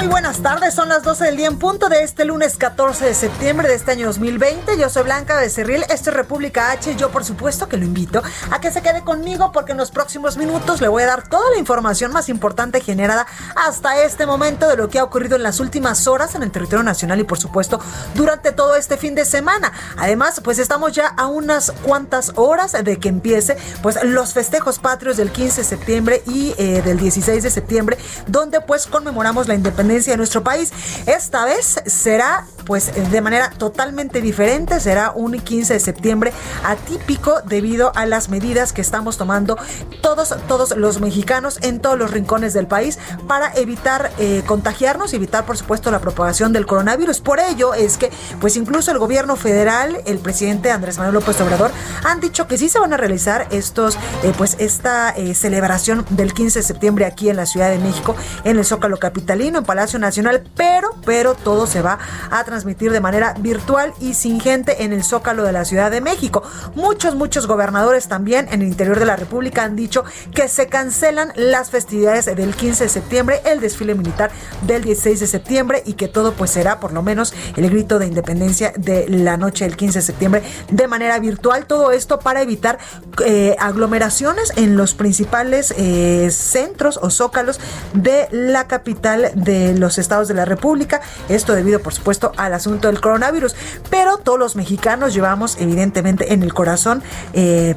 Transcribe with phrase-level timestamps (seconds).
[0.00, 0.72] Muy buenas tardes.
[0.72, 3.90] Son las 12 del día en punto de este lunes 14 de septiembre de este
[3.90, 4.78] año 2020.
[4.78, 6.96] Yo soy Blanca Becerril, esto es República H.
[6.96, 10.38] Yo, por supuesto, que lo invito a que se quede conmigo porque en los próximos
[10.38, 14.78] minutos le voy a dar toda la información más importante generada hasta este momento de
[14.78, 17.78] lo que ha ocurrido en las últimas horas en el territorio nacional y, por supuesto,
[18.14, 19.70] durante todo este fin de semana.
[19.98, 25.18] Además, pues estamos ya a unas cuantas horas de que empiece pues los festejos patrios
[25.18, 29.89] del 15 de septiembre y eh, del 16 de septiembre, donde pues conmemoramos la independencia
[29.90, 30.72] de nuestro país.
[31.06, 36.32] Esta vez será pues de manera totalmente diferente, será un 15 de septiembre
[36.64, 39.58] atípico debido a las medidas que estamos tomando
[40.02, 45.16] todos, todos los mexicanos en todos los rincones del país para evitar eh, contagiarnos y
[45.16, 47.20] evitar por supuesto la propagación del coronavirus.
[47.20, 48.10] Por ello es que
[48.40, 51.72] pues incluso el gobierno federal, el presidente Andrés Manuel López Obrador
[52.04, 56.34] han dicho que sí se van a realizar estos eh, pues esta eh, celebración del
[56.34, 59.79] 15 de septiembre aquí en la Ciudad de México en el Zócalo capitalino en Palacio
[59.98, 61.98] Nacional, pero pero todo se va
[62.30, 66.00] a transmitir de manera virtual y sin gente en el Zócalo de la Ciudad de
[66.00, 66.42] México.
[66.74, 71.32] Muchos, muchos gobernadores también en el interior de la República han dicho que se cancelan
[71.36, 74.30] las festividades del 15 de septiembre, el desfile militar
[74.66, 78.06] del 16 de septiembre y que todo pues será por lo menos el grito de
[78.06, 81.66] independencia de la noche del 15 de septiembre de manera virtual.
[81.66, 82.78] Todo esto para evitar
[83.24, 87.60] eh, aglomeraciones en los principales eh, centros o zócalos
[87.94, 91.00] de la capital de los estados de la República.
[91.28, 93.54] Esto debido por supuesto al asunto del coronavirus.
[93.90, 97.74] Pero todos los mexicanos llevamos evidentemente en el corazón eh,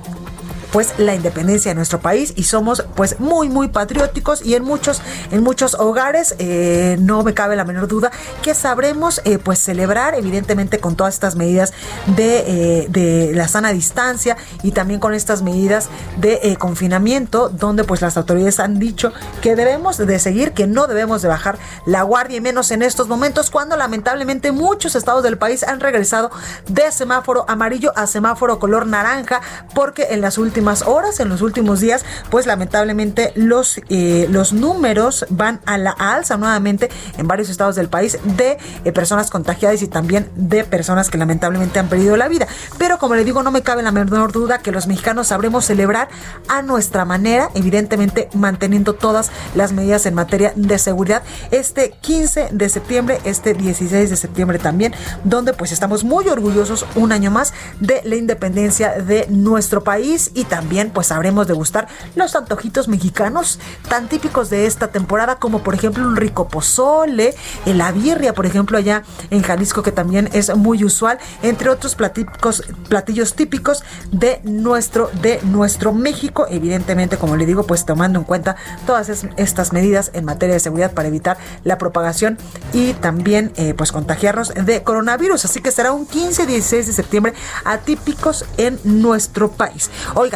[0.73, 5.03] pues la independencia de nuestro país y somos pues muy muy patrióticos y en muchos
[5.29, 8.11] en muchos hogares eh, no me cabe la menor duda
[8.41, 11.73] que sabremos eh, pues celebrar evidentemente con todas estas medidas
[12.07, 18.01] de, eh, de, la sana distancia y también con estas medidas de confinamiento donde pues
[18.01, 19.13] las autoridades han dicho
[19.43, 23.07] que debemos de seguir que no debemos de bajar la guardia y menos en estos
[23.07, 26.31] momentos cuando lamentablemente muchos estados del país han regresado
[26.67, 29.41] de semáforo amarillo a semáforo color naranja
[29.75, 35.25] porque en las últimas horas, en los últimos días, pues lamentablemente los, eh, los números
[35.29, 39.87] van a la alza nuevamente en varios estados del país de eh, personas contagiadas y
[39.87, 42.47] también de personas que lamentablemente han perdido la vida.
[42.77, 46.07] Pero como le digo, no me cabe la menor duda que los mexicanos sabremos celebrar
[46.47, 52.69] a nuestra manera, evidentemente manteniendo todas las medidas en materia de seguridad este 15 de
[52.69, 54.93] septiembre, este 16 de septiembre también,
[55.23, 60.45] donde pues estamos muy orgullosos un año más de la independencia de nuestro país y
[60.53, 63.57] también pues sabremos degustar los antojitos mexicanos
[63.89, 67.33] tan típicos de esta temporada como por ejemplo un rico pozole,
[67.65, 72.61] la birria por ejemplo allá en Jalisco que también es muy usual, entre otros platillos,
[72.87, 78.55] platillos típicos de nuestro, de nuestro México, evidentemente como le digo pues tomando en cuenta
[78.85, 82.37] todas estas medidas en materia de seguridad para evitar la propagación
[82.73, 87.33] y también eh, pues contagiarnos de coronavirus, así que será un 15-16 de septiembre
[87.65, 89.89] atípicos en nuestro país.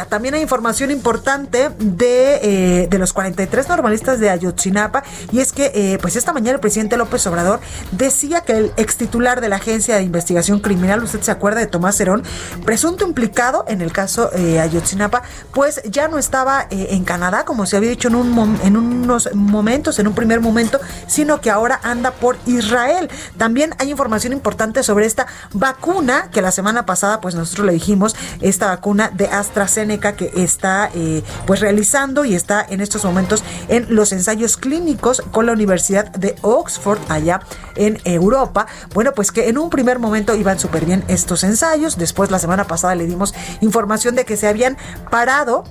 [0.06, 5.72] También hay información importante de, eh, de los 43 normalistas de Ayotzinapa y es que
[5.74, 7.60] eh, pues esta mañana el presidente López Obrador
[7.92, 11.66] decía que el ex titular de la Agencia de Investigación Criminal, usted se acuerda de
[11.66, 12.22] Tomás Herón,
[12.64, 15.22] presunto implicado en el caso eh, Ayotzinapa,
[15.52, 19.34] pues ya no estaba eh, en Canadá como se había dicho en, un, en unos
[19.34, 23.10] momentos, en un primer momento, sino que ahora anda por Israel.
[23.36, 28.14] También hay información importante sobre esta vacuna que la semana pasada pues nosotros le dijimos,
[28.40, 33.86] esta vacuna de AstraZeneca que está eh, pues realizando y está en estos momentos en
[33.88, 37.40] los ensayos clínicos con la Universidad de Oxford allá
[37.76, 38.66] en Europa.
[38.92, 41.96] Bueno, pues que en un primer momento iban súper bien estos ensayos.
[41.96, 44.76] Después la semana pasada le dimos información de que se habían
[45.10, 45.64] parado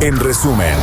[0.00, 0.76] En resumen.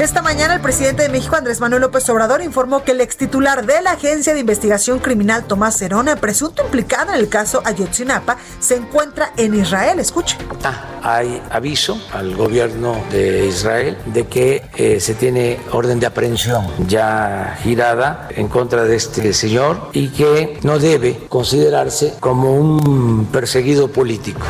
[0.00, 3.66] Esta mañana el presidente de México, Andrés Manuel López Obrador, informó que el ex titular
[3.66, 8.76] de la Agencia de Investigación Criminal, Tomás Cerona, presunto implicado en el caso Ayotzinapa, se
[8.76, 9.98] encuentra en Israel.
[9.98, 10.38] Escuche.
[10.62, 16.66] Ah, hay aviso al gobierno de Israel de que eh, se tiene orden de aprehensión
[16.86, 23.88] ya girada en contra de este señor y que no debe considerarse como un perseguido
[23.88, 24.46] político.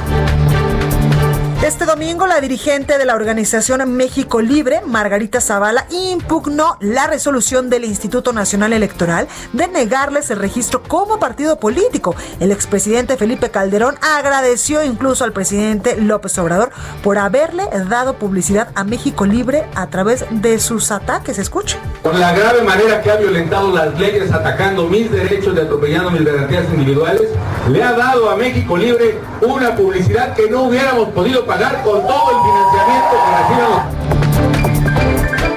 [1.64, 7.84] Este domingo, la dirigente de la organización México Libre, Margarita Zavala, impugnó la resolución del
[7.84, 12.14] Instituto Nacional Electoral de negarles el registro como partido político.
[12.38, 16.70] El expresidente Felipe Calderón agradeció incluso al presidente López Obrador
[17.02, 21.40] por haberle dado publicidad a México Libre a través de sus ataques.
[21.40, 21.76] Escuche.
[22.04, 26.24] Con la grave manera que ha violentado las leyes atacando mis derechos y atropellando mis
[26.24, 27.30] garantías individuales,
[27.68, 32.30] le ha dado a México Libre una publicidad que no hubiéramos podido pagar con todo
[32.30, 33.16] el financiamiento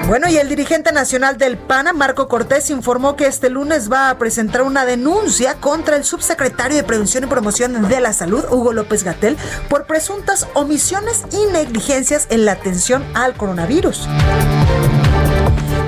[0.00, 4.08] que Bueno, y el dirigente nacional del PANA, Marco Cortés, informó que este lunes va
[4.08, 8.72] a presentar una denuncia contra el subsecretario de Prevención y Promoción de la Salud, Hugo
[8.72, 9.36] López Gatel,
[9.68, 14.08] por presuntas omisiones y negligencias en la atención al coronavirus.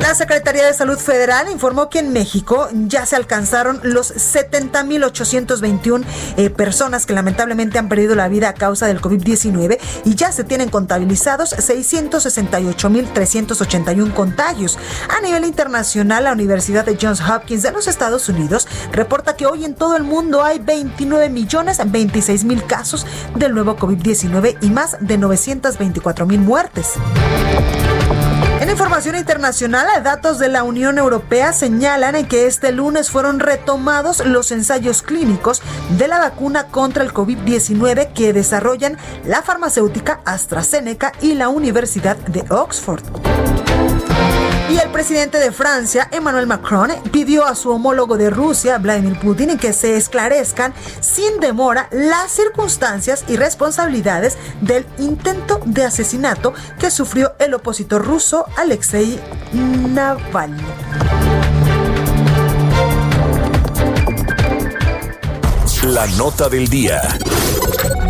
[0.04, 6.04] La Secretaría de Salud Federal informó que en México ya se alcanzaron los 70.821
[6.36, 10.44] eh, personas que lamentablemente han perdido la vida a causa del COVID-19 y ya se
[10.44, 14.78] tienen contabilizados 668.381 contagios.
[15.08, 19.64] A nivel internacional, la Universidad de Johns Hopkins de los Estados Unidos reporta que hoy
[19.64, 23.06] en todo el mundo hay 29 millones 26 mil casos
[23.36, 26.90] del nuevo COVID-19 y más de 924 mil muertes.
[28.64, 34.50] En información internacional, datos de la Unión Europea señalan que este lunes fueron retomados los
[34.52, 35.60] ensayos clínicos
[35.98, 38.96] de la vacuna contra el COVID-19 que desarrollan
[39.26, 43.02] la farmacéutica AstraZeneca y la Universidad de Oxford.
[44.70, 49.58] Y el presidente de Francia, Emmanuel Macron, pidió a su homólogo de Rusia, Vladimir Putin,
[49.58, 57.34] que se esclarezcan sin demora las circunstancias y responsabilidades del intento de asesinato que sufrió
[57.38, 59.20] el opositor ruso Alexei
[59.52, 60.62] Navalny.
[65.82, 67.02] La nota del día.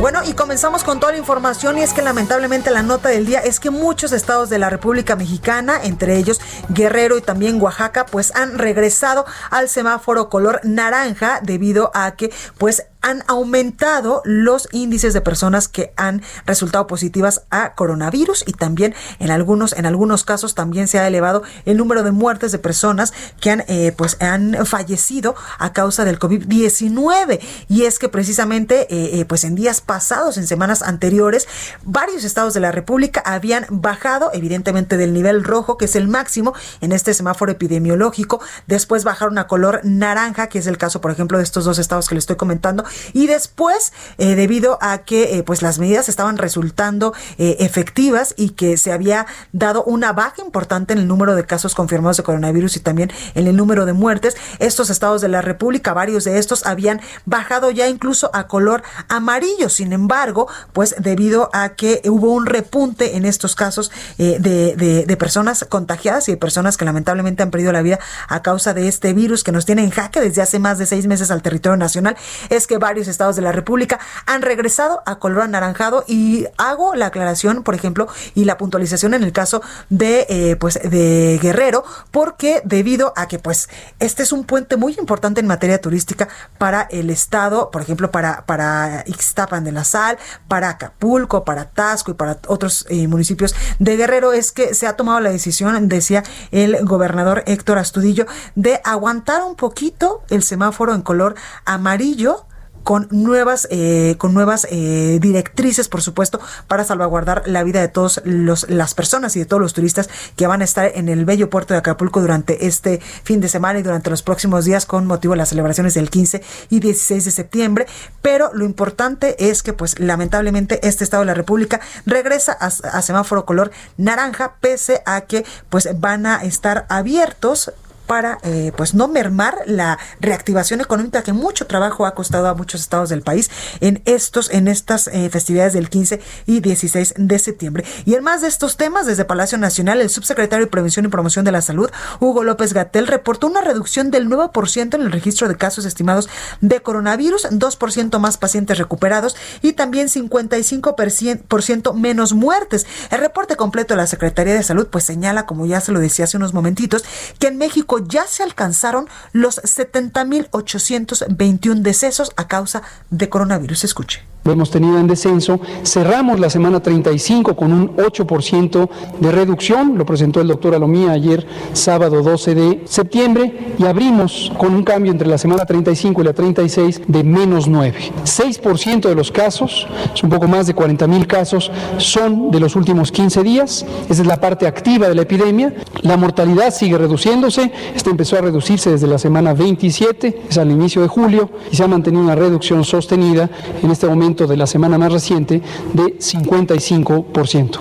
[0.04, 3.38] Bueno, y comenzamos con toda la información y es que lamentablemente la nota del día
[3.38, 8.36] es que muchos estados de la República Mexicana, entre ellos Guerrero y también Oaxaca, pues
[8.36, 15.20] han regresado al semáforo color naranja debido a que pues han aumentado los índices de
[15.20, 20.88] personas que han resultado positivas a coronavirus y también en algunos en algunos casos también
[20.88, 25.34] se ha elevado el número de muertes de personas que han eh, pues han fallecido
[25.58, 30.46] a causa del COVID-19 y es que precisamente eh, eh, pues en días pasados en
[30.46, 31.46] semanas anteriores
[31.82, 36.54] varios estados de la República habían bajado evidentemente del nivel rojo que es el máximo
[36.80, 38.40] en este semáforo epidemiológico.
[38.66, 42.08] Después bajaron a color naranja que es el caso por ejemplo de estos dos estados
[42.08, 42.82] que le estoy comentando
[43.12, 48.92] y después, eh, debido a que pues las medidas estaban resultando efectivas y que se
[48.92, 53.12] había dado una baja importante en el número de casos confirmados de coronavirus y también
[53.34, 57.70] en el número de muertes, estos estados de la República, varios de estos habían bajado
[57.70, 59.68] ya incluso a color amarillo.
[59.68, 65.16] Sin embargo, pues debido a que hubo un repunte en estos casos de, de, de
[65.16, 67.98] personas contagiadas y de personas que lamentablemente han perdido la vida
[68.28, 71.06] a causa de este virus que nos tiene en jaque desde hace más de seis
[71.06, 72.16] meses al territorio nacional,
[72.50, 77.06] es que varios estados de la República han regresado a color anaranjado y hago la
[77.06, 82.60] aclaración, por ejemplo, y la puntualización en el caso de, eh, pues, de Guerrero, porque
[82.66, 87.08] debido a que, pues, este es un puente muy importante en materia turística para el
[87.08, 92.36] estado, por ejemplo, para, para Ixtapan de la Sal, para Acapulco, para Tasco y para
[92.48, 97.44] otros eh, municipios de Guerrero, es que se ha tomado la decisión, decía el gobernador
[97.46, 98.26] Héctor Astudillo,
[98.56, 102.44] de aguantar un poquito el semáforo en color amarillo
[102.84, 106.38] con nuevas, eh, con nuevas eh, directrices, por supuesto,
[106.68, 110.60] para salvaguardar la vida de todas las personas y de todos los turistas que van
[110.60, 114.10] a estar en el bello puerto de Acapulco durante este fin de semana y durante
[114.10, 117.86] los próximos días con motivo de las celebraciones del 15 y 16 de septiembre.
[118.20, 123.02] Pero lo importante es que, pues, lamentablemente, este estado de la República regresa a, a
[123.02, 127.72] semáforo color naranja, pese a que, pues, van a estar abiertos
[128.06, 132.80] para eh, pues no mermar la reactivación económica que mucho trabajo ha costado a muchos
[132.80, 137.84] estados del país en estos en estas eh, festividades del 15 y 16 de septiembre.
[138.04, 141.44] Y en más de estos temas, desde Palacio Nacional, el subsecretario de Prevención y Promoción
[141.44, 145.56] de la Salud, Hugo López Gatel, reportó una reducción del 9% en el registro de
[145.56, 146.28] casos estimados
[146.60, 152.86] de coronavirus, 2% más pacientes recuperados y también 55% menos muertes.
[153.10, 156.24] El reporte completo de la Secretaría de Salud pues señala, como ya se lo decía
[156.24, 157.04] hace unos momentitos,
[157.38, 163.84] que en México ya se alcanzaron los 70.821 decesos a causa de coronavirus.
[163.84, 165.58] Escuche lo hemos tenido en descenso.
[165.82, 171.46] Cerramos la semana 35 con un 8% de reducción, lo presentó el doctor Alomía ayer,
[171.72, 176.32] sábado 12 de septiembre, y abrimos con un cambio entre la semana 35 y la
[176.34, 177.94] 36 de menos 9.
[178.24, 182.76] 6% de los casos, es un poco más de 40 mil casos, son de los
[182.76, 185.74] últimos 15 días, esa es la parte activa de la epidemia.
[186.02, 191.00] La mortalidad sigue reduciéndose, esta empezó a reducirse desde la semana 27, es al inicio
[191.00, 193.48] de julio, y se ha mantenido una reducción sostenida
[193.82, 195.62] en este momento de la semana más reciente
[195.92, 197.78] de 55%.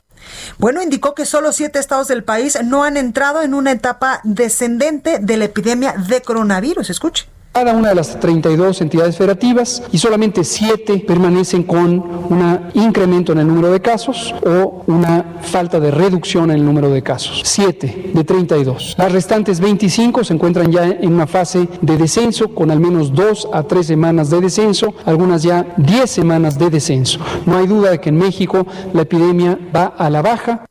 [0.58, 5.20] Bueno, indicó que solo siete estados del país no han entrado en una etapa descendente
[5.20, 6.90] de la epidemia de coronavirus.
[6.90, 13.32] Escuche cada una de las 32 entidades federativas y solamente 7 permanecen con un incremento
[13.32, 17.42] en el número de casos o una falta de reducción en el número de casos.
[17.46, 18.96] 7 de 32.
[18.98, 23.50] Las restantes 25 se encuentran ya en una fase de descenso con al menos 2
[23.54, 27.20] a 3 semanas de descenso, algunas ya 10 semanas de descenso.
[27.46, 30.66] No hay duda de que en México la epidemia va a la baja.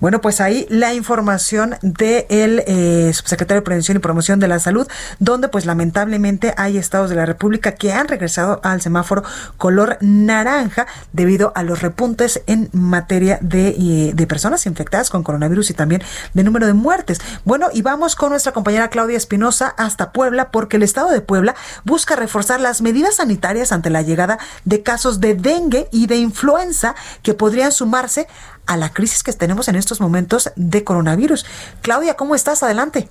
[0.00, 4.88] Bueno, pues ahí la información del eh, subsecretario de Prevención y Promoción de la Salud,
[5.18, 9.22] donde pues lamentablemente hay estados de la República que han regresado al semáforo
[9.58, 15.68] color naranja debido a los repuntes en materia de, eh, de personas infectadas con coronavirus
[15.68, 16.02] y también
[16.32, 17.20] de número de muertes.
[17.44, 21.54] Bueno, y vamos con nuestra compañera Claudia Espinosa hasta Puebla porque el estado de Puebla
[21.84, 26.94] busca reforzar las medidas sanitarias ante la llegada de casos de dengue y de influenza
[27.22, 28.26] que podrían sumarse
[28.66, 31.44] a la crisis que tenemos en estos momentos de coronavirus.
[31.82, 32.62] Claudia, ¿cómo estás?
[32.62, 33.08] Adelante.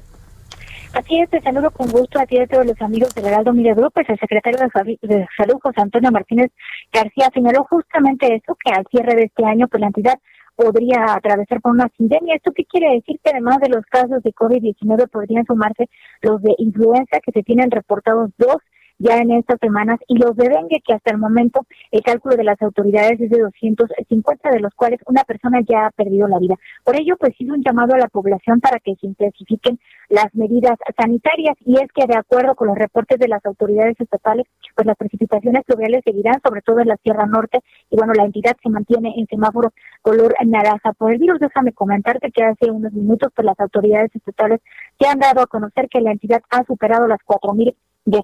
[0.93, 3.53] Así es, te saludo con gusto a ti y a todos los amigos del Heraldo
[3.53, 3.93] Media Group.
[3.93, 6.51] Pues el secretario de Salud, José Antonio Martínez
[6.91, 10.19] García, señaló justamente eso, que al cierre de este año, pues la entidad
[10.55, 12.35] podría atravesar por una pandemia.
[12.35, 13.19] ¿Esto qué quiere decir?
[13.23, 15.89] Que además de los casos de COVID-19 podrían sumarse
[16.21, 18.57] los de influenza, que se tienen reportados dos
[18.99, 22.43] ya en estas semanas y los de dengue que hasta el momento el cálculo de
[22.43, 26.55] las autoridades es de 250 de los cuales una persona ya ha perdido la vida.
[26.83, 29.79] Por ello pues hizo un llamado a la población para que se intensifiquen
[30.09, 34.45] las medidas sanitarias y es que de acuerdo con los reportes de las autoridades estatales
[34.75, 38.57] pues las precipitaciones pluviales seguirán sobre todo en la Sierra Norte y bueno la entidad
[38.61, 41.39] se mantiene en semáforo color naranja por el virus.
[41.39, 44.59] Déjame comentarte que hace unos minutos pues las autoridades estatales
[44.99, 47.75] se han dado a conocer que la entidad ha superado las 4.000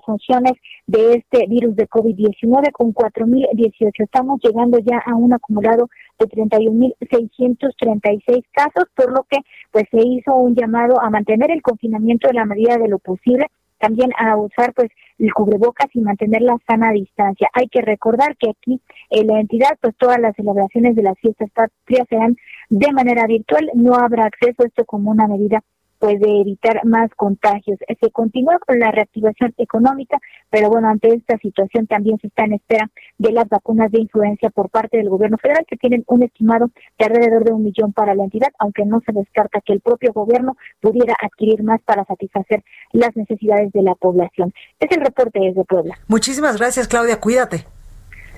[0.05, 0.53] funciones
[0.87, 3.91] de este virus de COVID-19 con 4.018.
[3.97, 5.89] Estamos llegando ya a un acumulado
[6.19, 9.37] de 31.636 casos, por lo que
[9.71, 13.47] pues se hizo un llamado a mantener el confinamiento en la medida de lo posible,
[13.79, 14.89] también a usar pues
[15.19, 17.49] el cubrebocas y mantener la sana distancia.
[17.53, 21.49] Hay que recordar que aquí en la entidad pues todas las celebraciones de las fiestas
[21.51, 22.35] patrias serán
[22.69, 25.61] de manera virtual, no habrá acceso esto como una medida
[26.05, 27.79] pues de evitar más contagios.
[27.99, 30.19] Se continúa con la reactivación económica,
[30.51, 34.51] pero bueno, ante esta situación también se está en espera de las vacunas de influencia
[34.51, 36.69] por parte del gobierno federal, que tienen un estimado
[36.99, 40.13] de alrededor de un millón para la entidad, aunque no se descarta que el propio
[40.13, 44.53] gobierno pudiera adquirir más para satisfacer las necesidades de la población.
[44.79, 45.95] Es el reporte desde Puebla.
[46.07, 47.19] Muchísimas gracias, Claudia.
[47.19, 47.65] Cuídate.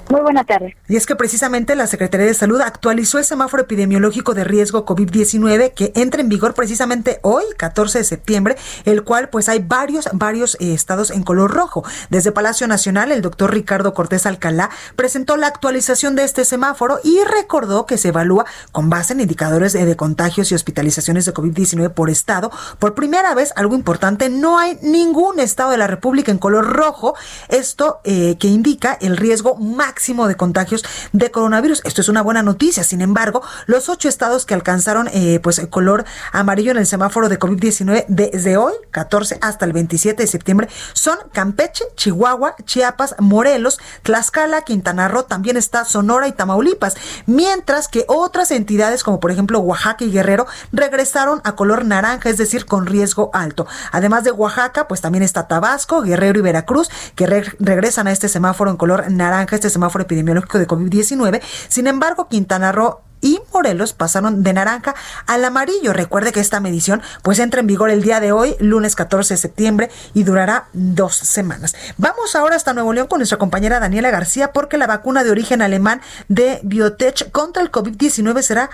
[0.10, 0.78] Muy buena tarde.
[0.88, 5.74] Y es que precisamente la Secretaría de Salud actualizó el semáforo epidemiológico de riesgo COVID-19
[5.74, 10.56] que entra en vigor precisamente hoy, 14 de septiembre, el cual pues hay varios, varios
[10.62, 11.84] eh, estados en color rojo.
[12.10, 17.20] Desde Palacio Nacional, el doctor Ricardo Cortés Alcalá presentó la actualización de este semáforo y
[17.26, 21.94] recordó que se evalúa con base en indicadores de, de contagios y hospitalizaciones de COVID-19
[21.94, 22.50] por estado.
[22.80, 27.16] Por primera vez, algo importante, no hay ningún estado de la República en color rojo.
[27.50, 31.82] Esto eh, que indica el riesgo máximo máximo de contagios de coronavirus.
[31.84, 32.84] Esto es una buena noticia.
[32.84, 37.40] Sin embargo, los ocho estados que alcanzaron eh, pues color amarillo en el semáforo de
[37.40, 44.62] COVID-19 desde hoy, 14 hasta el 27 de septiembre, son Campeche, Chihuahua, Chiapas, Morelos, Tlaxcala,
[44.62, 46.94] Quintana Roo, también está Sonora y Tamaulipas.
[47.26, 52.38] Mientras que otras entidades como por ejemplo Oaxaca y Guerrero regresaron a color naranja, es
[52.38, 53.66] decir, con riesgo alto.
[53.92, 58.70] Además de Oaxaca, pues también está Tabasco, Guerrero y Veracruz, que regresan a este semáforo
[58.70, 61.42] en color naranja, este semáforo epidemiológico de COVID-19.
[61.68, 65.94] Sin embargo, Quintana Roo y Morelos pasaron de naranja al amarillo.
[65.94, 69.38] Recuerde que esta medición pues entra en vigor el día de hoy, lunes 14 de
[69.38, 71.76] septiembre, y durará dos semanas.
[71.98, 75.62] Vamos ahora hasta Nuevo León con nuestra compañera Daniela García porque la vacuna de origen
[75.62, 78.70] alemán de Biotech contra el COVID-19 será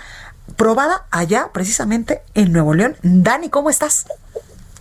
[0.56, 2.96] probada allá precisamente en Nuevo León.
[3.02, 4.06] Dani, ¿cómo estás?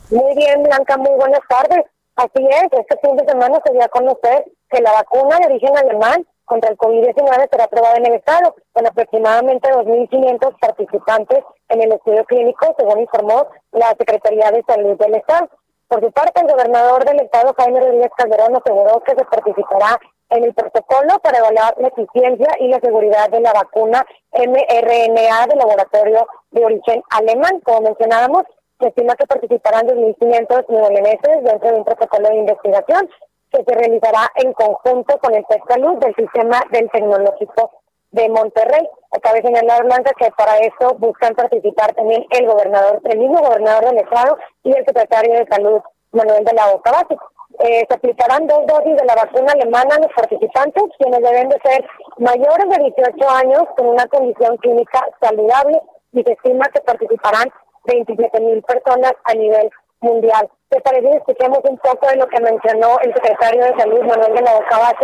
[0.10, 1.86] Muy bien, Blanca, muy buenas tardes.
[2.16, 5.78] Así es, este fin de semana se dio a conocer que la vacuna de origen
[5.78, 11.94] alemán contra el COVID-19 será aprobada en el Estado, con aproximadamente 2.500 participantes en el
[11.94, 15.48] estudio clínico, según informó la Secretaría de Salud del Estado.
[15.88, 20.00] Por su parte, el gobernador del Estado, Jaime Rodríguez Calderón, aseguró que se participará
[20.30, 24.04] en el protocolo para evaluar la eficiencia y la seguridad de la vacuna
[24.34, 27.60] mRNA del laboratorio de origen alemán.
[27.64, 28.44] Como mencionábamos,
[28.80, 33.08] se estima que participarán 2.500 neoleneses dentro de un protocolo de investigación
[33.54, 37.72] que se realizará en conjunto con el Salud del Sistema del Tecnológico
[38.12, 38.88] de Monterrey.
[39.22, 44.00] Cabe señalar, Blanca, que para eso buscan participar también el gobernador, el mismo gobernador del
[44.00, 47.30] Estado y el secretario de Salud, Manuel de la Boca Básico.
[47.60, 51.60] Eh, se aplicarán dos dosis de la vacuna alemana a los participantes, quienes deben de
[51.64, 51.86] ser
[52.18, 55.80] mayores de 18 años con una condición clínica saludable
[56.14, 57.52] y se estima que participarán
[57.86, 59.70] 27 mil personas a nivel
[60.04, 60.50] mundial.
[60.70, 64.34] ¿Te parece que escuchemos un poco de lo que mencionó el secretario de Salud, Manuel
[64.36, 64.96] de la Boca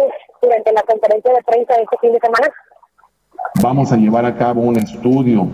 [0.42, 2.48] durante la conferencia de prensa de este fin de semana?
[3.62, 5.48] Vamos a llevar a cabo un estudio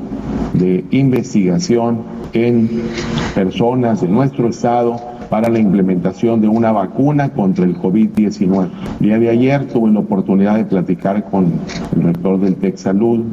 [0.54, 2.04] de investigación
[2.34, 2.90] en
[3.34, 8.70] personas de nuestro estado para la implementación de una vacuna contra el COVID-19.
[9.00, 11.54] El día de ayer tuve la oportunidad de platicar con
[11.96, 13.24] el rector del TEC Salud,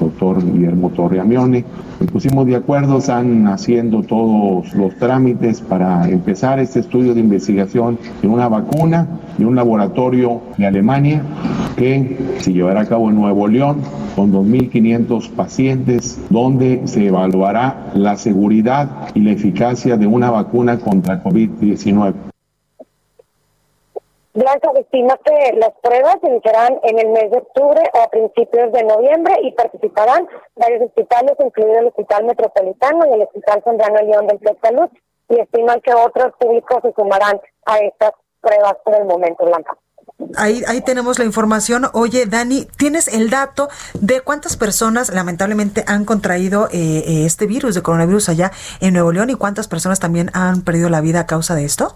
[0.00, 1.64] doctor Guillermo Torreamione.
[2.00, 7.98] Nos pusimos de acuerdo, están haciendo todos los trámites para empezar este estudio de investigación
[8.22, 9.06] de una vacuna
[9.36, 11.22] de un laboratorio de Alemania
[11.76, 13.78] que se llevará a cabo en Nuevo León
[14.14, 21.22] con 2.500 pacientes, donde se evaluará la seguridad y la eficacia de una vacuna contra
[21.22, 22.14] COVID-19.
[24.32, 28.72] Blanca estima que las pruebas se iniciarán en el mes de octubre o a principios
[28.72, 34.26] de noviembre y participarán varios hospitales, incluido el Hospital Metropolitano y el Hospital Sandrano León
[34.28, 34.88] del Club Salud,
[35.28, 39.76] y estiman que otros públicos se sumarán a estas pruebas por el momento, Blanca.
[40.36, 41.86] Ahí, ahí tenemos la información.
[41.92, 47.74] Oye, Dani, ¿tienes el dato de cuántas personas lamentablemente han contraído eh, eh, este virus
[47.74, 51.26] de coronavirus allá en Nuevo León y cuántas personas también han perdido la vida a
[51.26, 51.94] causa de esto?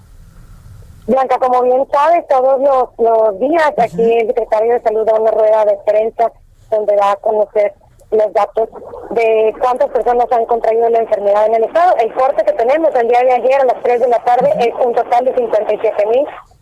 [1.07, 5.65] Blanca, como bien sabes, todos los, días aquí el secretario de Salud da una rueda
[5.67, 6.33] de prensa
[6.71, 7.75] donde da a conocer
[8.11, 8.69] los datos
[9.11, 11.95] de cuántas personas han contraído la enfermedad en el estado.
[11.99, 14.75] El corte que tenemos el día de ayer a las 3 de la tarde es
[14.85, 15.35] un total de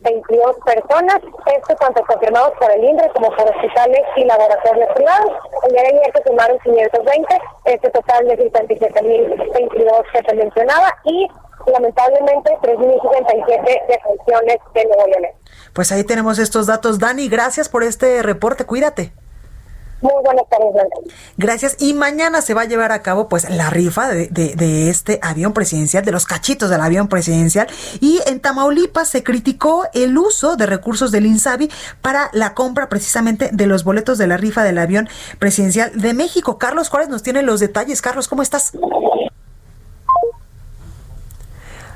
[0.02, 1.18] 57.022 personas.
[1.46, 5.32] Esto tanto confirmados por el INDRE como por hospitales y laboratorios privados.
[5.66, 11.28] El día de ayer se sumaron 520, este total de 57.022 que se mencionaba y
[11.66, 15.32] lamentablemente 3.067 defunciones de Nuevo León.
[15.72, 16.98] Pues ahí tenemos estos datos.
[16.98, 18.64] Dani, gracias por este reporte.
[18.66, 19.12] Cuídate.
[20.02, 20.74] Muy buenas tardes,
[21.36, 21.76] Gracias.
[21.78, 25.52] Y mañana se va a llevar a cabo pues la rifa de, de, este avión
[25.52, 27.68] presidencial, de los cachitos del avión presidencial.
[28.00, 33.50] Y en Tamaulipas se criticó el uso de recursos del INSABI para la compra precisamente
[33.52, 36.58] de los boletos de la rifa del avión presidencial de México.
[36.58, 38.02] Carlos Juárez nos tiene los detalles.
[38.02, 38.72] Carlos, ¿cómo estás?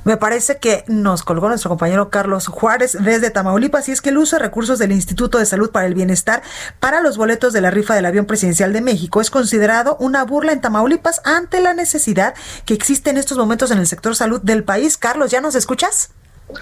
[0.06, 4.18] Me parece que nos colgó nuestro compañero Carlos Juárez desde Tamaulipas y es que el
[4.18, 6.44] uso de recursos del Instituto de Salud para el Bienestar
[6.78, 10.52] para los boletos de la rifa del avión presidencial de México es considerado una burla
[10.52, 14.62] en Tamaulipas ante la necesidad que existe en estos momentos en el sector salud del
[14.62, 14.96] país.
[14.96, 16.12] Carlos, ¿ya nos escuchas?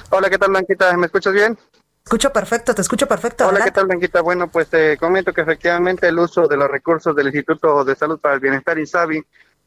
[0.08, 0.96] Hola, ¿qué tal, Blanquita?
[0.96, 1.58] ¿Me escuchas bien?
[2.02, 3.46] Escucho perfecto, te escucho perfecto.
[3.46, 4.22] Hola, ¿qué tal, Blanquita?
[4.22, 8.18] Bueno, pues te comento que efectivamente el uso de los recursos del Instituto de Salud
[8.18, 9.22] para el Bienestar, INSABI,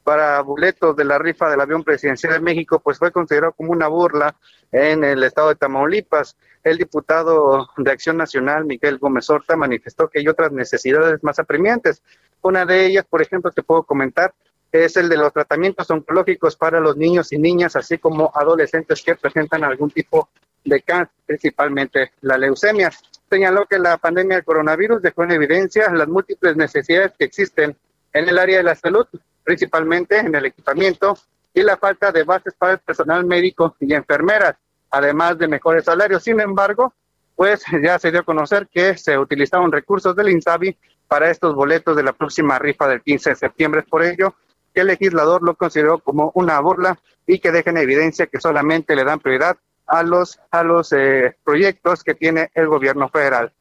[0.08, 3.89] para boletos de la rifa del avión presidencial de México, pues fue considerado como una
[3.89, 4.38] burla
[4.72, 6.38] en el estado de Tamaulipas.
[6.63, 12.02] El diputado de Acción Nacional, Miguel Gómez Horta, manifestó que hay otras necesidades más apremiantes.
[12.41, 14.34] Una de ellas, por ejemplo, te puedo comentar,
[14.72, 19.15] es el de los tratamientos oncológicos para los niños y niñas, así como adolescentes que
[19.15, 20.30] presentan algún tipo
[20.63, 22.91] de cáncer, principalmente la leucemia.
[23.30, 27.76] Señaló que la pandemia del coronavirus dejó en evidencia las múltiples necesidades que existen
[28.13, 29.06] en el área de la salud,
[29.47, 31.17] principalmente en el equipamiento
[31.53, 34.55] y la falta de bases para el personal médico y enfermeras,
[34.91, 36.21] además de mejores salarios.
[36.21, 36.93] Sin embargo,
[37.33, 41.95] pues ya se dio a conocer que se utilizaron recursos del INSABI para estos boletos
[41.95, 43.83] de la próxima rifa del 15 de septiembre.
[43.83, 44.36] Por ello,
[44.73, 48.97] que el legislador lo consideró como una burla y que deja en evidencia que solamente
[48.97, 49.57] le dan prioridad
[49.88, 53.53] a los, a los eh, proyectos que tiene el gobierno federal.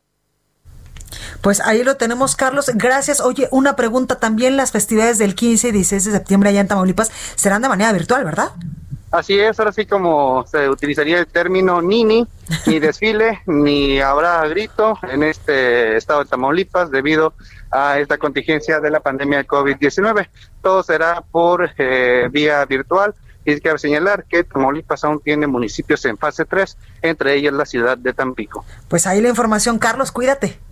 [1.46, 2.72] Pues ahí lo tenemos, Carlos.
[2.74, 3.20] Gracias.
[3.20, 4.56] Oye, una pregunta también.
[4.56, 8.24] Las festividades del 15 y 16 de septiembre allá en Tamaulipas serán de manera virtual,
[8.24, 8.50] ¿verdad?
[9.12, 12.26] Así es, ahora sí como se utilizaría el término nini,
[12.66, 17.32] ni desfile, ni habrá grito en este estado de Tamaulipas debido
[17.70, 20.28] a esta contingencia de la pandemia de COVID-19.
[20.60, 26.18] Todo será por eh, vía virtual y cabe señalar que Tamaulipas aún tiene municipios en
[26.18, 28.64] fase 3, entre ellas la ciudad de Tampico.
[28.88, 30.65] Pues ahí la información, Carlos, cuídate.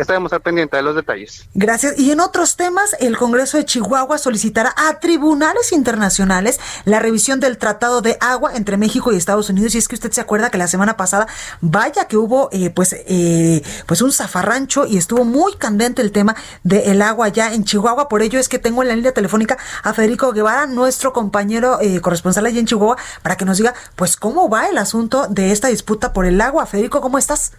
[0.00, 1.46] Estaremos al pendiente de los detalles.
[1.54, 1.98] Gracias.
[1.98, 7.58] Y en otros temas, el Congreso de Chihuahua solicitará a tribunales internacionales la revisión del
[7.58, 9.74] Tratado de Agua entre México y Estados Unidos.
[9.74, 11.26] Y es que usted se acuerda que la semana pasada,
[11.60, 16.34] vaya que hubo eh, pues, eh, pues un zafarrancho y estuvo muy candente el tema
[16.64, 18.08] del agua allá en Chihuahua.
[18.08, 22.00] Por ello es que tengo en la línea telefónica a Federico Guevara, nuestro compañero eh,
[22.00, 25.68] corresponsal allá en Chihuahua, para que nos diga pues cómo va el asunto de esta
[25.68, 26.64] disputa por el agua.
[26.64, 27.52] Federico, ¿cómo estás?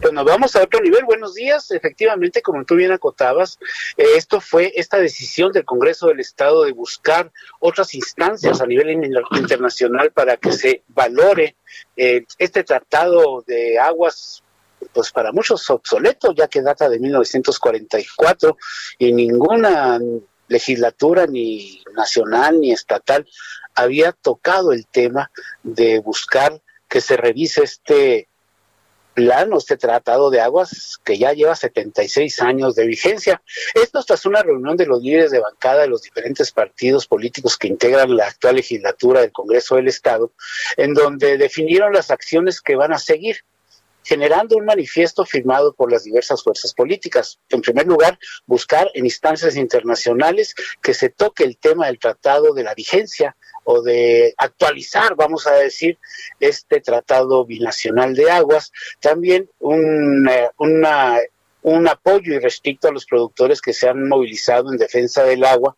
[0.00, 1.04] Pues nos vamos a otro nivel.
[1.04, 1.70] Buenos días.
[1.70, 3.58] Efectivamente, como tú bien acotabas,
[3.96, 8.90] eh, esto fue esta decisión del Congreso del Estado de buscar otras instancias a nivel
[8.90, 11.56] internacional para que se valore
[11.96, 14.42] eh, este tratado de aguas
[14.92, 18.56] pues para muchos obsoleto, ya que data de 1944
[18.98, 19.98] y ninguna
[20.46, 23.26] legislatura ni nacional ni estatal
[23.74, 25.30] había tocado el tema
[25.62, 28.28] de buscar que se revise este
[29.18, 33.42] plano este tratado de aguas que ya lleva 76 años de vigencia.
[33.74, 37.66] Esto tras una reunión de los líderes de bancada de los diferentes partidos políticos que
[37.66, 40.30] integran la actual legislatura del Congreso del Estado,
[40.76, 43.38] en donde definieron las acciones que van a seguir
[44.08, 47.38] generando un manifiesto firmado por las diversas fuerzas políticas.
[47.50, 52.62] En primer lugar, buscar en instancias internacionales que se toque el tema del tratado de
[52.62, 55.98] la vigencia o de actualizar, vamos a decir,
[56.40, 58.72] este tratado binacional de aguas.
[58.98, 60.48] También un, eh,
[61.62, 65.76] un apoyo irrestricto a los productores que se han movilizado en defensa del agua,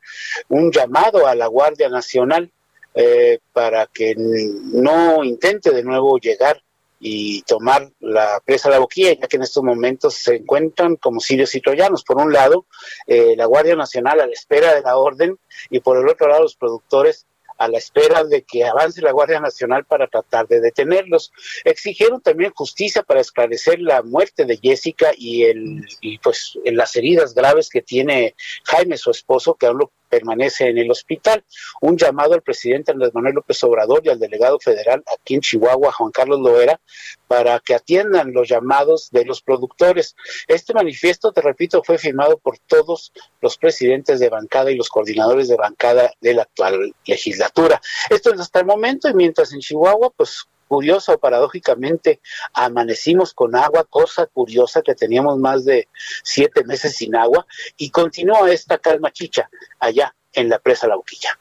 [0.49, 2.53] un llamado a la Guardia Nacional
[2.95, 6.63] eh, para que no intente de nuevo llegar
[7.01, 11.19] y tomar la presa de la boquilla, ya que en estos momentos se encuentran como
[11.19, 12.05] sirios y troyanos.
[12.05, 12.67] Por un lado,
[13.07, 15.39] eh, la Guardia Nacional a la espera de la orden
[15.71, 17.27] y por el otro lado los productores
[17.61, 21.31] a la espera de que avance la Guardia Nacional para tratar de detenerlos.
[21.65, 27.35] Exigieron también justicia para esclarecer la muerte de Jessica y el y pues las heridas
[27.35, 28.35] graves que tiene
[28.65, 31.45] Jaime, su esposo, que aún permanece en el hospital.
[31.81, 35.93] Un llamado al presidente Andrés Manuel López Obrador y al delegado federal aquí en Chihuahua,
[35.93, 36.81] Juan Carlos Loera,
[37.29, 40.17] para que atiendan los llamados de los productores.
[40.49, 45.49] Este manifiesto, te repito, fue firmado por todos los presidentes de bancada y los coordinadores
[45.49, 47.81] de bancada de la actual legislatura.
[48.11, 52.21] Esto es hasta el momento y mientras en Chihuahua, pues curioso, paradójicamente,
[52.55, 55.89] amanecimos con agua, cosa curiosa que teníamos más de
[56.23, 57.45] siete meses sin agua,
[57.77, 61.37] y continúa esta calma chicha allá en la presa La Boquilla.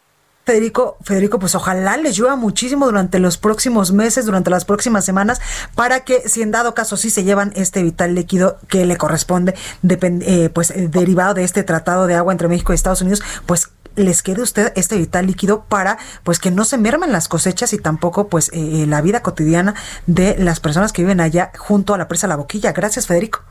[0.50, 5.40] Federico, Federico, pues ojalá les llueva muchísimo durante los próximos meses, durante las próximas semanas,
[5.76, 9.54] para que si en dado caso sí se llevan este vital líquido que le corresponde,
[9.88, 13.70] eh, pues eh, derivado de este tratado de agua entre México y Estados Unidos, pues
[13.96, 17.78] les quede usted este vital líquido para pues que no se mermen las cosechas y
[17.78, 19.76] tampoco pues eh, la vida cotidiana
[20.08, 22.72] de las personas que viven allá junto a la presa La Boquilla.
[22.72, 23.44] Gracias, Federico.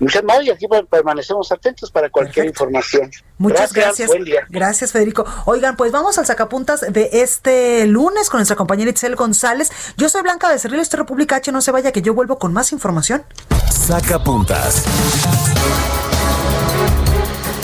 [0.00, 3.10] Muchas no, y aquí permanecemos atentos para cualquier información.
[3.36, 4.10] Muchas gracias.
[4.48, 5.24] Gracias, Federico.
[5.46, 9.70] Oigan, pues vamos al sacapuntas de este lunes con nuestra compañera Itzel González.
[9.96, 12.72] Yo soy Blanca Becerril, esto República H, no se vaya que yo vuelvo con más
[12.72, 13.24] información.
[13.70, 14.84] Sacapuntas.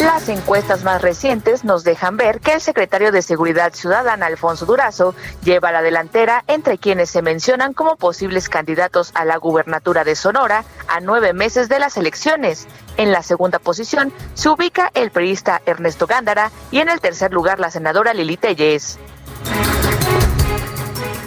[0.05, 5.15] Las encuestas más recientes nos dejan ver que el secretario de Seguridad Ciudadana, Alfonso Durazo,
[5.43, 10.65] lleva la delantera entre quienes se mencionan como posibles candidatos a la gubernatura de Sonora
[10.89, 12.67] a nueve meses de las elecciones.
[12.99, 17.59] En la segunda posición se ubica el periodista Ernesto Gándara y en el tercer lugar
[17.59, 18.99] la senadora Lili Telles.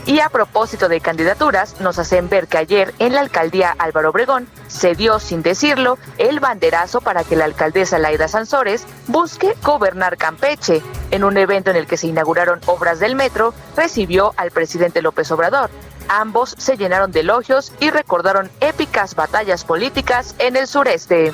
[0.07, 4.47] Y a propósito de candidaturas, nos hacen ver que ayer en la alcaldía Álvaro Obregón
[4.67, 10.81] se dio, sin decirlo, el banderazo para que la alcaldesa Laida Sansores busque gobernar Campeche.
[11.11, 15.29] En un evento en el que se inauguraron obras del metro, recibió al presidente López
[15.29, 15.69] Obrador.
[16.07, 21.33] Ambos se llenaron de elogios y recordaron épicas batallas políticas en el sureste.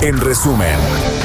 [0.00, 0.76] En resumen.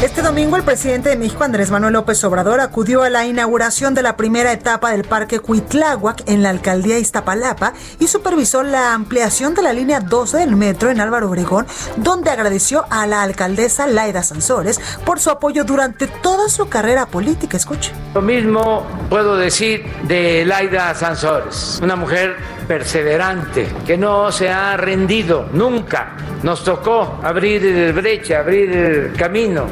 [0.02, 4.02] Este domingo el presidente de México, Andrés Manuel López Obrador, acudió a la inauguración de
[4.02, 9.62] la primera etapa del Parque Cuitláhuac en la alcaldía Iztapalapa y supervisó la ampliación de
[9.62, 14.82] la línea 12 del metro en Álvaro Obregón, donde agradeció a la alcaldesa Laida Sansores
[15.06, 17.58] por su apoyo durante toda su carrera política.
[17.58, 17.92] Escuche.
[18.16, 22.38] Lo mismo puedo decir de Laida Sansores, una mujer
[22.74, 26.16] perseverante que no se ha rendido nunca.
[26.42, 29.68] Nos tocó abrir brecha, abrir camino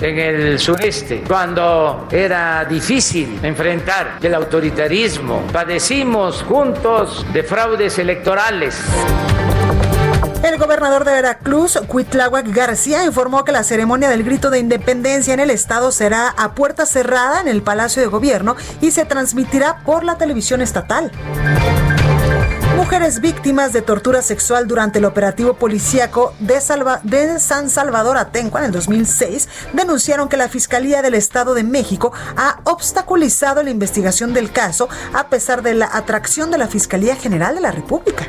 [0.00, 5.42] en el sureste, cuando era difícil enfrentar el autoritarismo.
[5.52, 8.80] Padecimos juntos de fraudes electorales.
[10.44, 15.40] El gobernador de Veracruz, Cuitláhuac García, informó que la ceremonia del grito de independencia en
[15.40, 20.04] el estado será a puerta cerrada en el Palacio de Gobierno y se transmitirá por
[20.04, 21.10] la televisión estatal.
[22.80, 26.58] Mujeres víctimas de tortura sexual durante el operativo policíaco de,
[27.38, 32.60] San Salvador Atenco en el 2006 denunciaron que la Fiscalía del Estado de México ha
[32.64, 37.60] obstaculizado la investigación del caso a pesar de la atracción de la Fiscalía General de
[37.60, 38.24] la República.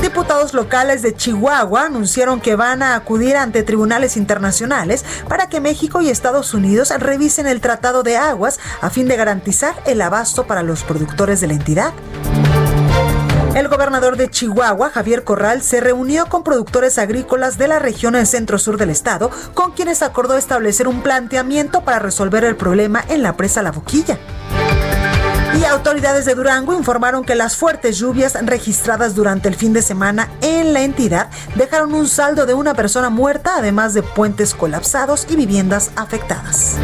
[0.00, 6.00] Diputados locales de Chihuahua anunciaron que van a acudir ante tribunales internacionales para que México
[6.00, 10.62] y Estados Unidos revisen el Tratado de Aguas a fin de garantizar el abasto para
[10.62, 11.92] los productores de la entidad.
[13.54, 18.26] El gobernador de Chihuahua, Javier Corral, se reunió con productores agrícolas de la región en
[18.26, 23.36] centro-sur del estado, con quienes acordó establecer un planteamiento para resolver el problema en la
[23.36, 24.18] presa La Boquilla.
[25.58, 30.30] Y autoridades de Durango informaron que las fuertes lluvias registradas durante el fin de semana
[30.42, 35.34] en la entidad dejaron un saldo de una persona muerta, además de puentes colapsados y
[35.34, 36.76] viviendas afectadas.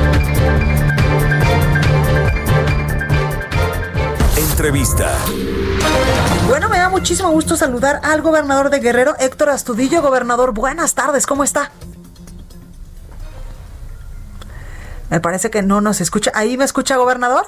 [4.37, 5.17] Entrevista.
[6.49, 10.01] Bueno, me da muchísimo gusto saludar al gobernador de Guerrero, Héctor Astudillo.
[10.03, 11.71] Gobernador, buenas tardes, ¿cómo está?
[15.11, 16.31] Me parece que no nos escucha.
[16.35, 17.47] ¿Ahí me escucha, gobernador?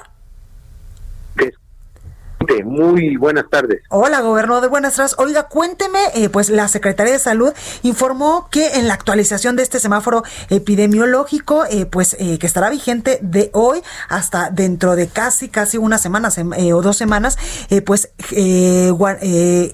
[2.63, 3.81] Muy buenas tardes.
[3.89, 5.15] Hola, gobernador de Buenas tardes.
[5.19, 9.79] Oiga, cuénteme, eh, pues la Secretaría de Salud informó que en la actualización de este
[9.79, 15.77] semáforo epidemiológico, eh, pues eh, que estará vigente de hoy hasta dentro de casi, casi
[15.77, 16.29] una semana
[16.73, 17.37] o dos semanas,
[17.85, 18.11] pues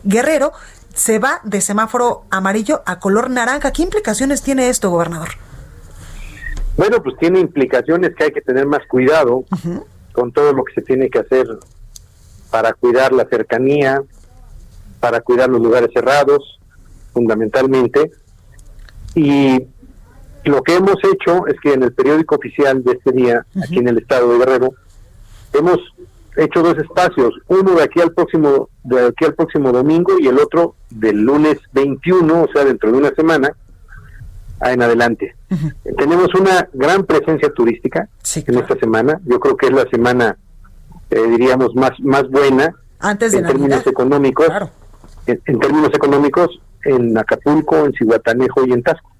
[0.04, 0.52] Guerrero
[0.94, 3.72] se va de semáforo amarillo a color naranja.
[3.72, 5.30] ¿Qué implicaciones tiene esto, gobernador?
[6.78, 9.46] Bueno, pues tiene implicaciones que hay que tener más cuidado
[10.12, 11.48] con todo lo que se tiene que hacer
[12.56, 14.02] para cuidar la cercanía,
[15.02, 16.58] para cuidar los lugares cerrados,
[17.12, 18.14] fundamentalmente.
[19.14, 19.62] Y
[20.46, 23.90] lo que hemos hecho es que en el periódico oficial de este día, aquí en
[23.90, 24.74] el estado de Guerrero,
[25.52, 25.80] hemos
[26.38, 30.40] hecho dos espacios, uno de aquí al próximo de aquí al próximo domingo y el
[30.40, 33.52] otro del lunes 21, o sea, dentro de una semana,
[34.62, 35.36] en adelante.
[35.98, 39.20] Tenemos una gran presencia turística en esta semana.
[39.26, 40.38] Yo creo que es la semana,
[41.10, 44.48] eh, diríamos, más, más buena Antes de en términos económicos.
[45.28, 49.12] En, en, términos económicos, en Acapulco, en Cihuatanejo y en Tasco.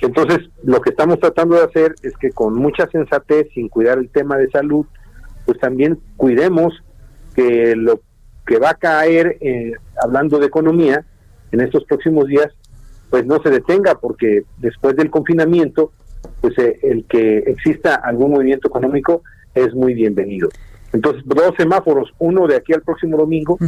[0.00, 4.10] Entonces, lo que estamos tratando de hacer es que con mucha sensatez, sin cuidar el
[4.10, 4.86] tema de salud,
[5.46, 6.74] pues también cuidemos
[7.34, 8.00] que lo
[8.46, 11.04] que va a caer, eh, hablando de economía,
[11.52, 12.48] en estos próximos días,
[13.10, 15.92] pues no se detenga, porque después del confinamiento,
[16.40, 19.22] pues eh, el que exista algún movimiento económico
[19.54, 20.48] es muy bienvenido.
[20.94, 23.58] Entonces, dos semáforos, uno de aquí al próximo domingo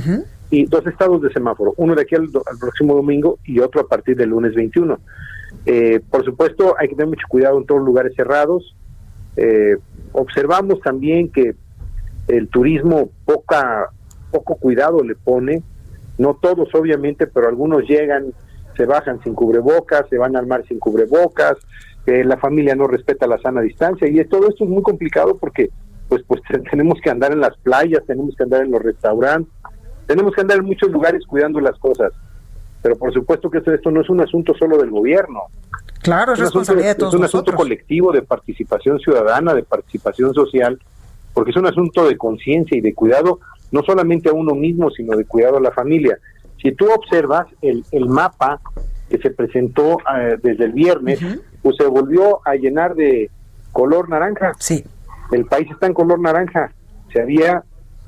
[0.49, 4.17] y dos estados de semáforo, uno de aquí al, próximo domingo y otro a partir
[4.17, 4.97] del lunes 21.
[5.67, 8.77] Eh, por supuesto, hay que tener mucho cuidado en todos los lugares cerrados.
[9.37, 9.77] Eh,
[10.13, 11.57] observamos también que
[12.29, 13.91] el turismo poca,
[14.31, 15.65] poco cuidado le pone,
[16.19, 18.27] no todos obviamente, pero algunos llegan,
[18.77, 21.57] se bajan sin cubrebocas, se van al mar sin cubrebocas,
[22.07, 25.71] eh, la familia no respeta la sana distancia y todo esto es muy complicado porque
[26.09, 26.41] pues pues
[26.71, 29.53] tenemos que andar en las playas, tenemos que andar en los restaurantes,
[30.07, 32.13] tenemos que andar en muchos lugares cuidando las cosas.
[32.83, 35.41] Pero por supuesto que esto, no es un asunto solo del gobierno.
[36.03, 40.79] Claro, es, responsabilidad de todos Es un asunto colectivo de participación ciudadana, de participación social,
[41.35, 43.41] porque es un asunto de conciencia y de cuidado
[43.73, 46.19] no solamente a uno mismo, sino de cuidado a la familia.
[46.63, 48.61] Si tú observas el, el mapa
[49.11, 51.19] que se presentó eh, desde el viernes,
[51.63, 53.31] pues se volvió a llenar de
[53.73, 54.53] color naranja.
[54.61, 54.85] Sí
[55.33, 56.73] el país está en color naranja,
[57.13, 57.65] se había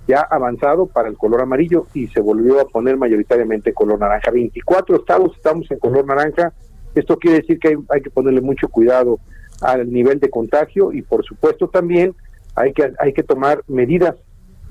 [0.06, 4.30] ya avanzado para el color amarillo y se volvió a poner mayoritariamente color naranja.
[4.30, 6.52] 24 estados estamos en color naranja,
[6.94, 9.20] esto quiere decir que hay, que ponerle mucho cuidado
[9.60, 12.14] al nivel de contagio y por supuesto también
[12.54, 14.16] hay que, hay que tomar medidas.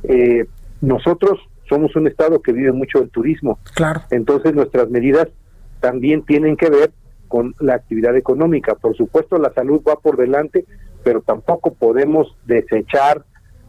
[0.03, 0.45] Eh,
[0.81, 4.01] nosotros somos un estado que vive mucho del turismo, claro.
[4.09, 5.27] entonces nuestras medidas
[5.79, 6.91] también tienen que ver
[7.27, 8.75] con la actividad económica.
[8.75, 10.65] Por supuesto la salud va por delante,
[11.07, 13.23] pero tampoco podemos desechar,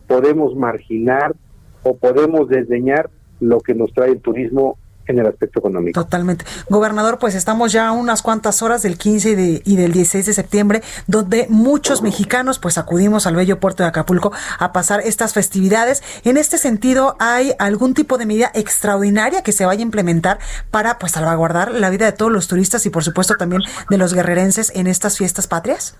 [0.09, 1.37] podemos marginar
[1.85, 6.03] o podemos desdeñar lo que nos trae el turismo en el aspecto económico.
[6.03, 6.44] Totalmente.
[6.68, 10.27] Gobernador, pues estamos ya a unas cuantas horas del 15 y, de, y, del 16
[10.27, 15.33] de septiembre, donde muchos mexicanos pues acudimos al bello puerto de Acapulco a pasar estas
[15.33, 16.03] festividades.
[16.24, 20.40] En este sentido, ¿hay algún tipo de medida extraordinaria que se vaya a implementar
[20.72, 24.12] para pues salvaguardar la vida de todos los turistas y por supuesto también de los
[24.12, 25.96] guerrerenses en estas fiestas patrias?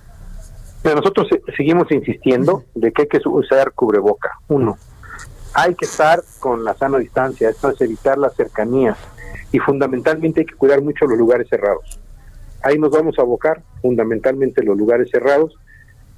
[0.85, 4.39] Nosotros seguimos insistiendo de que hay que usar cubreboca.
[4.49, 4.79] Uno,
[5.55, 8.97] hay que estar con la sana distancia, esto es evitar las cercanías
[9.53, 12.01] y fundamentalmente hay que cuidar mucho los lugares cerrados.
[12.63, 15.57] Ahí nos vamos a abocar fundamentalmente los lugares cerrados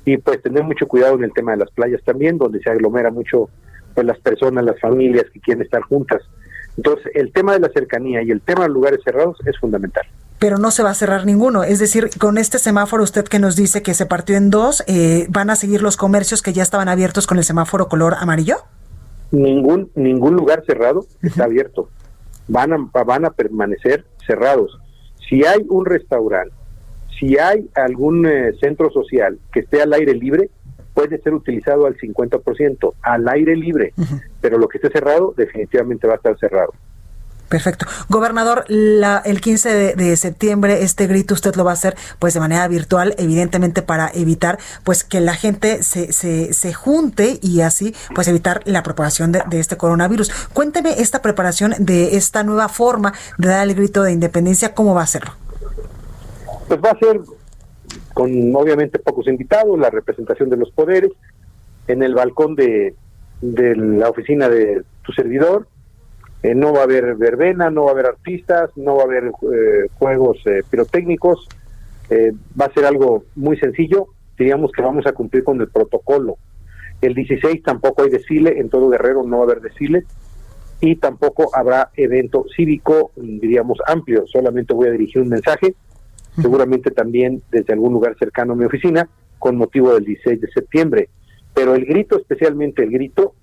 [0.05, 3.11] y pues tener mucho cuidado en el tema de las playas también, donde se aglomera
[3.11, 3.49] mucho
[3.94, 6.23] pues las personas, las familias que quieren estar juntas.
[6.77, 10.07] Entonces, el tema de la cercanía y el tema de los lugares cerrados es fundamental
[10.40, 11.62] pero no se va a cerrar ninguno.
[11.62, 15.26] Es decir, con este semáforo usted que nos dice que se partió en dos, eh,
[15.29, 18.57] ¿van a seguir los comercios que ya estaban abiertos con el semáforo color amarillo?
[19.31, 21.90] Ningún, ningún lugar cerrado está abierto.
[22.48, 24.76] Van a, van a permanecer cerrados.
[25.29, 26.55] Si hay un restaurante,
[27.18, 30.48] si hay algún eh, centro social que esté al aire libre,
[30.94, 33.92] puede ser utilizado al 50%, al aire libre,
[34.40, 36.72] pero lo que esté cerrado definitivamente va a estar cerrado.
[37.50, 37.84] Perfecto.
[38.08, 42.38] Gobernador, la, el 15 de, septiembre este grito usted lo va a hacer pues de
[42.38, 47.92] manera virtual, evidentemente para evitar pues que la gente se, se, se junte y así
[48.14, 50.30] pues evitar la propagación de, este coronavirus.
[50.52, 55.00] Cuénteme esta preparación de esta nueva forma de dar el grito de independencia, ¿cómo va
[55.00, 55.32] a hacerlo?
[56.68, 57.20] Pues va a ser
[58.14, 61.10] con obviamente pocos invitados, la representación de los poderes,
[61.88, 62.94] en el balcón de,
[63.40, 65.66] de la oficina de tu servidor,
[66.42, 69.24] eh, no va a haber verbena, no va a haber artistas, no va a haber
[69.24, 71.46] eh, juegos eh, pirotécnicos,
[72.61, 76.38] va a ser algo muy sencillo, diríamos que vamos a cumplir con el protocolo.
[77.00, 80.05] El 16 tampoco hay desfile, en todo Guerrero no va a haber desfile.
[80.81, 85.74] Y tampoco habrá evento cívico, diríamos amplio, solamente voy a dirigir un mensaje,
[86.40, 91.09] seguramente también desde algún lugar cercano a mi oficina, con motivo del 16 de septiembre.
[91.55, 93.35] Pero el grito, especialmente el grito,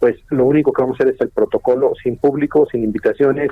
[0.00, 3.50] pues lo único que vamos a hacer es el protocolo sin público, sin invitaciones,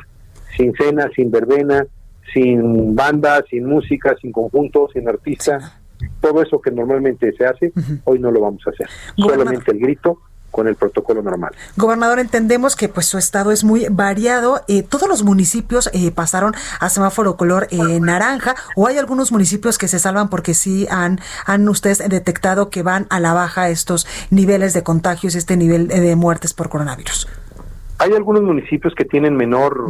[0.56, 1.87] sin cena, sin verbena,
[2.32, 5.80] sin banda, sin música, sin conjunto, sin artista.
[6.20, 7.72] Todo eso que normalmente se hace,
[8.04, 8.88] hoy no lo vamos a hacer.
[9.16, 10.18] Solamente el grito
[10.58, 11.52] con el protocolo normal.
[11.76, 14.62] Gobernador, entendemos que pues su estado es muy variado.
[14.66, 19.78] Eh, ¿Todos los municipios eh, pasaron a semáforo color eh, naranja o hay algunos municipios
[19.78, 24.09] que se salvan porque sí han, han ustedes detectado que van a la baja estos
[24.32, 27.28] niveles de contagios, este nivel de muertes por coronavirus?
[27.98, 29.86] Hay algunos municipios que tienen menor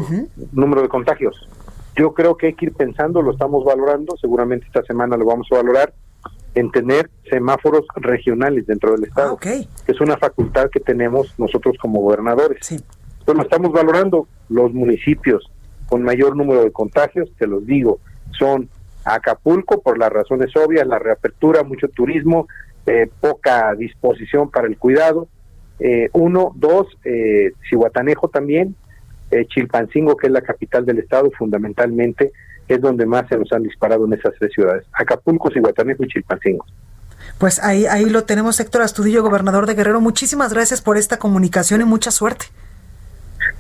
[0.53, 1.49] número de contagios.
[1.97, 5.47] Yo creo que hay que ir pensando, lo estamos valorando, seguramente esta semana lo vamos
[5.51, 5.95] a valorar,
[6.55, 12.01] en tener semáforos regionales dentro del Estado, que es una facultad que tenemos nosotros como
[12.01, 12.59] gobernadores.
[12.63, 12.77] Sí.
[13.21, 15.51] Entonces lo estamos valorando, los municipios
[15.89, 17.99] con mayor número de contagios, te los digo,
[18.39, 18.69] son
[19.05, 22.47] Acapulco por las razones obvias, la reapertura, mucho turismo,
[22.87, 25.29] eh, poca disposición para el cuidado.
[25.81, 28.75] Eh, uno, dos, eh, Cihuatanejo también,
[29.31, 32.33] eh, Chilpancingo, que es la capital del estado, fundamentalmente
[32.69, 36.65] es donde más se nos han disparado en esas tres ciudades, Acapulco, Cihuatanejo y Chilpancingo.
[37.39, 40.01] Pues ahí, ahí lo tenemos, Héctor Astudillo, gobernador de Guerrero.
[40.01, 42.47] Muchísimas gracias por esta comunicación y mucha suerte.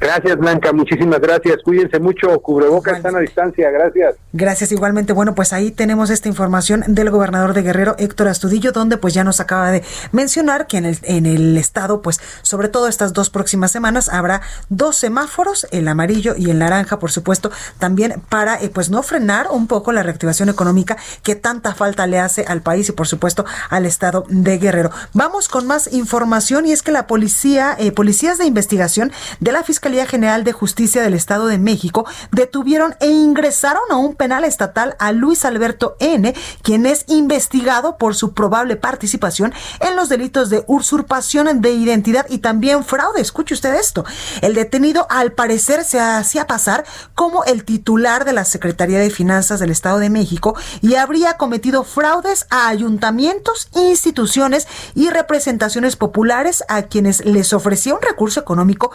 [0.00, 0.72] Gracias, Blanca.
[0.72, 1.56] Muchísimas gracias.
[1.64, 2.40] Cuídense mucho.
[2.40, 3.70] Cubrebocas están a distancia.
[3.70, 4.14] Gracias.
[4.32, 5.12] Gracias igualmente.
[5.12, 9.24] Bueno, pues ahí tenemos esta información del gobernador de Guerrero, Héctor Astudillo, donde pues ya
[9.24, 13.30] nos acaba de mencionar que en el, en el estado, pues sobre todo estas dos
[13.30, 18.70] próximas semanas, habrá dos semáforos, el amarillo y el naranja, por supuesto, también para eh,
[18.72, 22.88] pues no frenar un poco la reactivación económica que tanta falta le hace al país
[22.88, 24.90] y por supuesto al estado de Guerrero.
[25.12, 29.62] Vamos con más información y es que la policía, eh, policías de investigación de la
[29.68, 34.96] Fiscalía General de Justicia del Estado de México detuvieron e ingresaron a un penal estatal
[34.98, 40.64] a Luis Alberto N., quien es investigado por su probable participación en los delitos de
[40.68, 43.20] usurpación de identidad y también fraude.
[43.20, 44.06] Escuche usted esto.
[44.40, 49.60] El detenido al parecer se hacía pasar como el titular de la Secretaría de Finanzas
[49.60, 56.84] del Estado de México y habría cometido fraudes a ayuntamientos, instituciones y representaciones populares a
[56.84, 58.92] quienes les ofrecía un recurso económico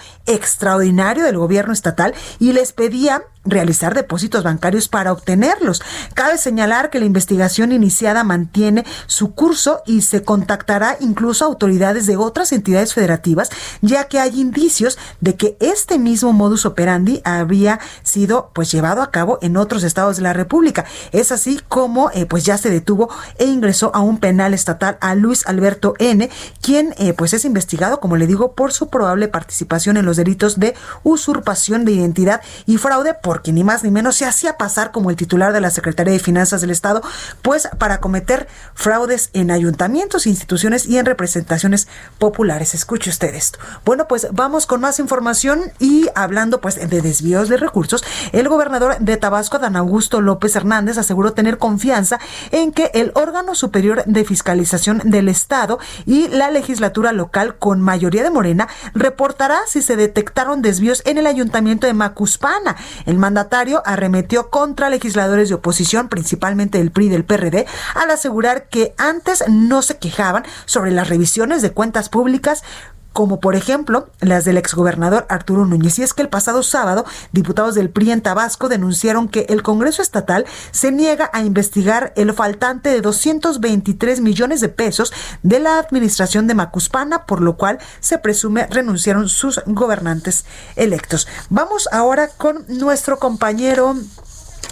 [0.63, 5.81] extraordinario del gobierno estatal y les pedía realizar depósitos bancarios para obtenerlos.
[6.13, 12.07] Cabe señalar que la investigación iniciada mantiene su curso y se contactará incluso a autoridades
[12.07, 13.49] de otras entidades federativas,
[13.81, 19.11] ya que hay indicios de que este mismo modus operandi habría sido pues llevado a
[19.11, 20.85] cabo en otros estados de la República.
[21.11, 25.15] Es así como eh, pues ya se detuvo e ingresó a un penal estatal a
[25.15, 26.29] Luis Alberto N,
[26.61, 30.59] quien eh, pues es investigado, como le digo, por su probable participación en los delitos
[30.59, 35.09] de usurpación de identidad y fraude porque ni más ni menos se hacía pasar como
[35.09, 37.01] el titular de la Secretaría de Finanzas del Estado,
[37.41, 41.87] pues para cometer fraudes en ayuntamientos, instituciones y en representaciones
[42.19, 42.75] populares.
[42.75, 43.57] Escuche usted esto.
[43.85, 48.03] Bueno, pues vamos con más información y hablando pues de desvíos de recursos,
[48.33, 52.19] el gobernador de Tabasco, Dan Augusto López Hernández, aseguró tener confianza
[52.51, 58.21] en que el órgano superior de fiscalización del Estado y la legislatura local con mayoría
[58.21, 62.75] de Morena reportará si se detectaron desvíos en el ayuntamiento de Macuspana.
[63.23, 67.65] Mandatario arremetió contra legisladores de oposición, principalmente del PRI y del PRD,
[67.95, 72.65] al asegurar que antes no se quejaban sobre las revisiones de cuentas públicas
[73.13, 75.99] como por ejemplo las del exgobernador Arturo Núñez.
[75.99, 80.01] Y es que el pasado sábado, diputados del PRI en Tabasco denunciaron que el Congreso
[80.01, 86.47] Estatal se niega a investigar el faltante de 223 millones de pesos de la administración
[86.47, 90.45] de Macuspana, por lo cual se presume renunciaron sus gobernantes
[90.75, 91.27] electos.
[91.49, 93.95] Vamos ahora con nuestro compañero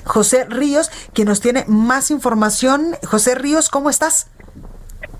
[0.03, 2.95] José Ríos, que nos tiene más información.
[3.05, 4.27] José Ríos, ¿cómo estás?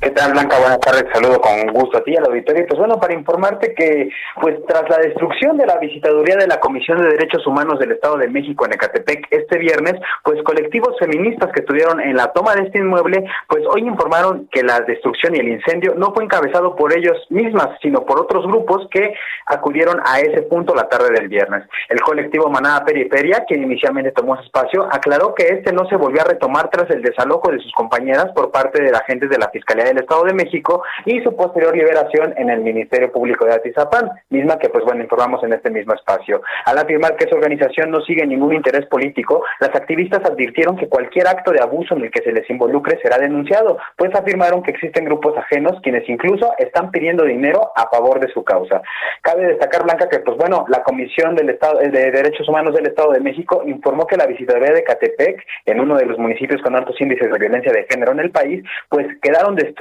[0.02, 0.58] ¿Qué tal, Blanca?
[0.58, 1.06] Buenas tardes.
[1.14, 2.66] Saludo con gusto a ti, al auditorio.
[2.68, 4.10] Pues bueno, para informarte que,
[4.41, 8.18] pues tras la destrucción de la visitaduría de la Comisión de Derechos Humanos del Estado
[8.18, 9.93] de México en Ecatepec este viernes,
[10.24, 14.64] pues colectivos feministas que estuvieron en la toma de este inmueble, pues hoy informaron que
[14.64, 18.88] la destrucción y el incendio no fue encabezado por ellos mismas, sino por otros grupos
[18.89, 19.14] que
[19.45, 21.64] acudieron a ese punto la tarde del viernes.
[21.89, 26.22] El colectivo Manada Periferia, quien inicialmente tomó ese espacio, aclaró que este no se volvió
[26.22, 29.91] a retomar tras el desalojo de sus compañeras por parte de agentes de la Fiscalía
[29.92, 34.58] del Estado de México y su posterior liberación en el Ministerio Público de Atizapán, misma
[34.58, 36.42] que pues bueno informamos en este mismo espacio.
[36.66, 41.28] Al afirmar que esa organización no sigue ningún interés político, las activistas advirtieron que cualquier
[41.28, 45.06] acto de abuso en el que se les involucre será denunciado, pues afirmaron que existen
[45.06, 48.82] grupos ajenos quienes incluso están pidiendo dinero a favor de su causa.
[49.22, 53.12] Cabe destacar, Blanca, que pues bueno, la Comisión del Estado de Derechos Humanos del Estado
[53.12, 57.00] de México informó que la visitaría de Catepec, en uno de los municipios con altos
[57.02, 59.80] índices de violencia de género en el país, pues quedaron destruidos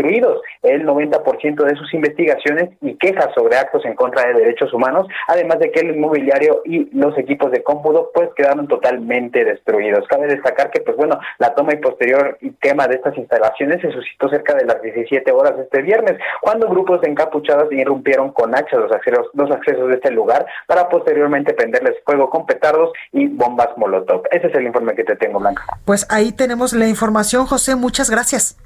[0.62, 5.58] el 90% de sus investigaciones y quejas sobre actos en contra de derechos humanos, además
[5.58, 10.06] de que el inmobiliario y los equipos de cómputo pues quedaron totalmente destruidos.
[10.08, 14.28] Cabe destacar que pues bueno, la toma y posterior quema de estas instalaciones se suscitó
[14.28, 18.92] cerca de las 17 horas este viernes, cuando grupos de encapuchados irrumpieron con hachas los
[18.92, 24.22] accesos, los accesos de este lugar para posteriormente prenderles fuego con petardos y bombas molotov.
[24.30, 25.64] Ese es el informe que te tengo, Blanca.
[25.84, 27.76] Pues ahí tenemos la información, José.
[27.76, 28.56] Muchas gracias.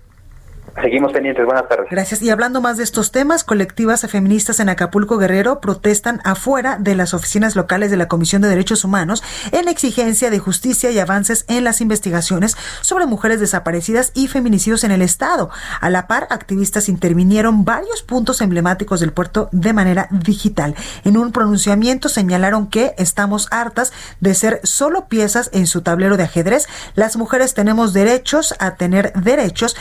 [0.81, 1.87] Seguimos pendientes, buenas tardes.
[1.91, 2.21] Gracias.
[2.21, 7.15] Y hablando más de estos temas, colectivas feministas en Acapulco Guerrero protestan afuera de las
[7.15, 9.23] oficinas locales de la Comisión de Derechos Humanos
[9.53, 14.91] en exigencia de justicia y avances en las investigaciones sobre mujeres desaparecidas y feminicidios en
[14.91, 15.49] el Estado.
[15.81, 20.75] A la par, activistas intervinieron varios puntos emblemáticos del puerto de manera digital.
[21.05, 26.25] En un pronunciamiento señalaron que estamos hartas de ser solo piezas en su tablero de
[26.25, 26.67] ajedrez.
[26.97, 29.77] Las mujeres tenemos derechos a tener derechos,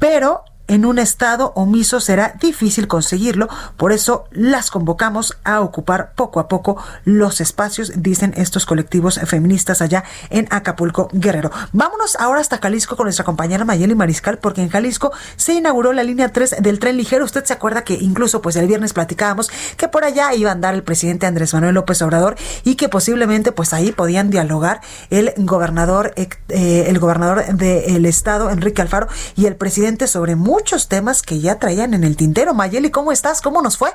[0.00, 6.38] pero en un estado omiso será difícil conseguirlo, por eso las convocamos a ocupar poco
[6.38, 11.50] a poco los espacios, dicen estos colectivos feministas allá en Acapulco Guerrero.
[11.72, 16.04] Vámonos ahora hasta Jalisco con nuestra compañera Mayeli Mariscal, porque en Jalisco se inauguró la
[16.04, 17.24] línea 3 del tren ligero.
[17.24, 20.74] Usted se acuerda que incluso pues el viernes platicábamos que por allá iba a andar
[20.74, 26.12] el presidente Andrés Manuel López Obrador y que posiblemente pues ahí podían dialogar el gobernador,
[26.14, 31.58] eh, el gobernador del estado, Enrique Alfaro, y el presidente sobre muchos temas que ya
[31.58, 32.54] traían en el tintero.
[32.54, 33.40] Mayeli, ¿cómo estás?
[33.40, 33.90] ¿Cómo nos fue?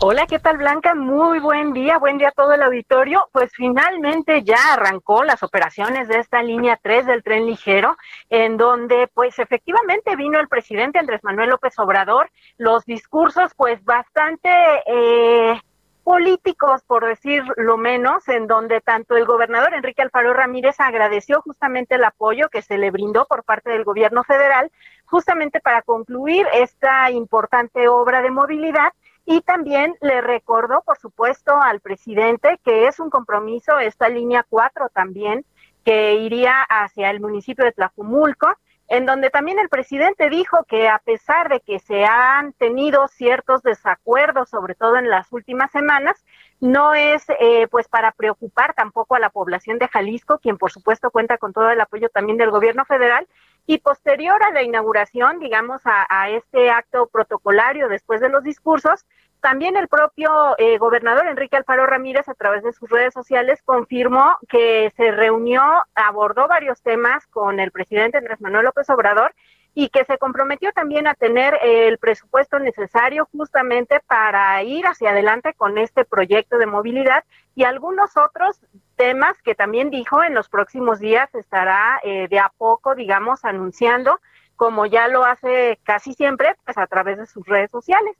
[0.00, 0.94] Hola, ¿qué tal Blanca?
[0.94, 3.28] Muy buen día, buen día a todo el auditorio.
[3.32, 7.96] Pues finalmente ya arrancó las operaciones de esta línea 3 del tren ligero,
[8.28, 14.50] en donde pues efectivamente vino el presidente Andrés Manuel López Obrador, los discursos pues bastante
[14.86, 15.60] eh,
[16.06, 21.96] políticos, por decir lo menos, en donde tanto el gobernador Enrique Alfaro Ramírez agradeció justamente
[21.96, 24.70] el apoyo que se le brindó por parte del gobierno federal,
[25.06, 28.92] justamente para concluir esta importante obra de movilidad.
[29.24, 34.88] Y también le recordó, por supuesto, al presidente que es un compromiso esta línea 4
[34.90, 35.44] también,
[35.84, 38.48] que iría hacia el municipio de Tlajumulco
[38.88, 43.62] en donde también el presidente dijo que a pesar de que se han tenido ciertos
[43.62, 46.24] desacuerdos, sobre todo en las últimas semanas,
[46.60, 51.10] no es eh, pues para preocupar tampoco a la población de Jalisco, quien por supuesto
[51.10, 53.26] cuenta con todo el apoyo también del gobierno federal,
[53.66, 59.04] y posterior a la inauguración, digamos, a, a este acto protocolario después de los discursos,
[59.40, 64.38] también el propio eh, gobernador Enrique Alfaro Ramírez, a través de sus redes sociales, confirmó
[64.48, 65.62] que se reunió,
[65.94, 69.34] abordó varios temas con el presidente Andrés Manuel López Obrador
[69.74, 75.52] y que se comprometió también a tener el presupuesto necesario justamente para ir hacia adelante
[75.52, 77.24] con este proyecto de movilidad
[77.54, 78.58] y algunos otros
[78.96, 84.18] temas que también dijo en los próximos días estará eh, de a poco, digamos, anunciando,
[84.56, 88.16] como ya lo hace casi siempre, pues a través de sus redes sociales.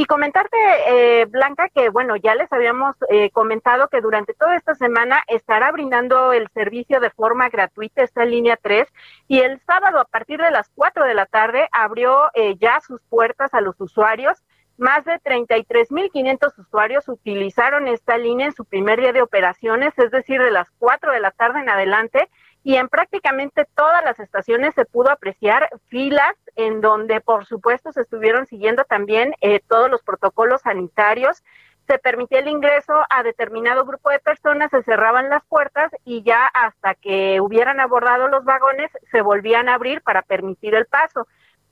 [0.00, 0.56] Y comentarte,
[0.88, 5.70] eh, Blanca, que bueno, ya les habíamos eh, comentado que durante toda esta semana estará
[5.72, 8.88] brindando el servicio de forma gratuita esta línea 3
[9.28, 13.02] y el sábado a partir de las 4 de la tarde abrió eh, ya sus
[13.10, 14.42] puertas a los usuarios.
[14.78, 20.40] Más de 33.500 usuarios utilizaron esta línea en su primer día de operaciones, es decir,
[20.40, 22.30] de las 4 de la tarde en adelante
[22.62, 28.02] y en prácticamente todas las estaciones se pudo apreciar filas en donde por supuesto se
[28.02, 31.42] estuvieron siguiendo también eh, todos los protocolos sanitarios.
[31.86, 36.46] Se permitía el ingreso a determinado grupo de personas, se cerraban las puertas y ya
[36.46, 41.26] hasta que hubieran abordado los vagones se volvían a abrir para permitir el paso.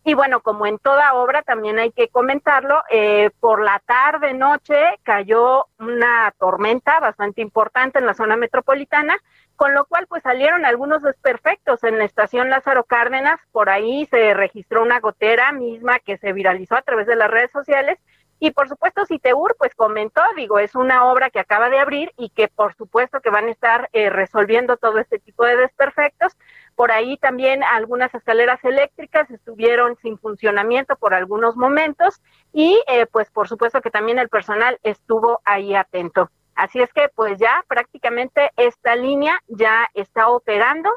[0.05, 4.76] Y bueno, como en toda obra, también hay que comentarlo, eh, por la tarde, noche,
[5.03, 9.16] cayó una tormenta bastante importante en la zona metropolitana,
[9.57, 14.32] con lo cual pues salieron algunos desperfectos en la estación Lázaro Cárdenas, por ahí se
[14.32, 17.99] registró una gotera misma que se viralizó a través de las redes sociales
[18.40, 22.30] y por supuesto Citeur pues comentó, digo, es una obra que acaba de abrir y
[22.30, 26.36] que por supuesto que van a estar eh, resolviendo todo este tipo de desperfectos.
[26.79, 32.22] Por ahí también algunas escaleras eléctricas estuvieron sin funcionamiento por algunos momentos
[32.53, 36.31] y eh, pues por supuesto que también el personal estuvo ahí atento.
[36.55, 40.89] Así es que pues ya prácticamente esta línea ya está operando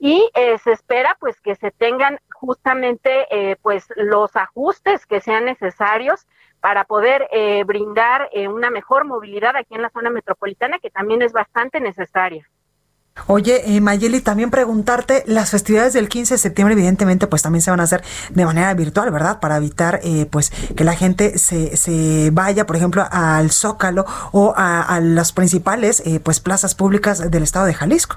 [0.00, 5.44] y eh, se espera pues que se tengan justamente eh, pues los ajustes que sean
[5.44, 6.26] necesarios
[6.58, 11.32] para poder eh, brindar una mejor movilidad aquí en la zona metropolitana que también es
[11.32, 12.48] bastante necesaria.
[13.26, 17.70] Oye, eh, Mayeli, también preguntarte, las festividades del 15 de septiembre evidentemente pues también se
[17.70, 19.40] van a hacer de manera virtual, ¿verdad?
[19.40, 24.54] Para evitar eh, pues que la gente se, se vaya, por ejemplo, al Zócalo o
[24.56, 28.16] a, las principales eh, pues plazas públicas del estado de Jalisco.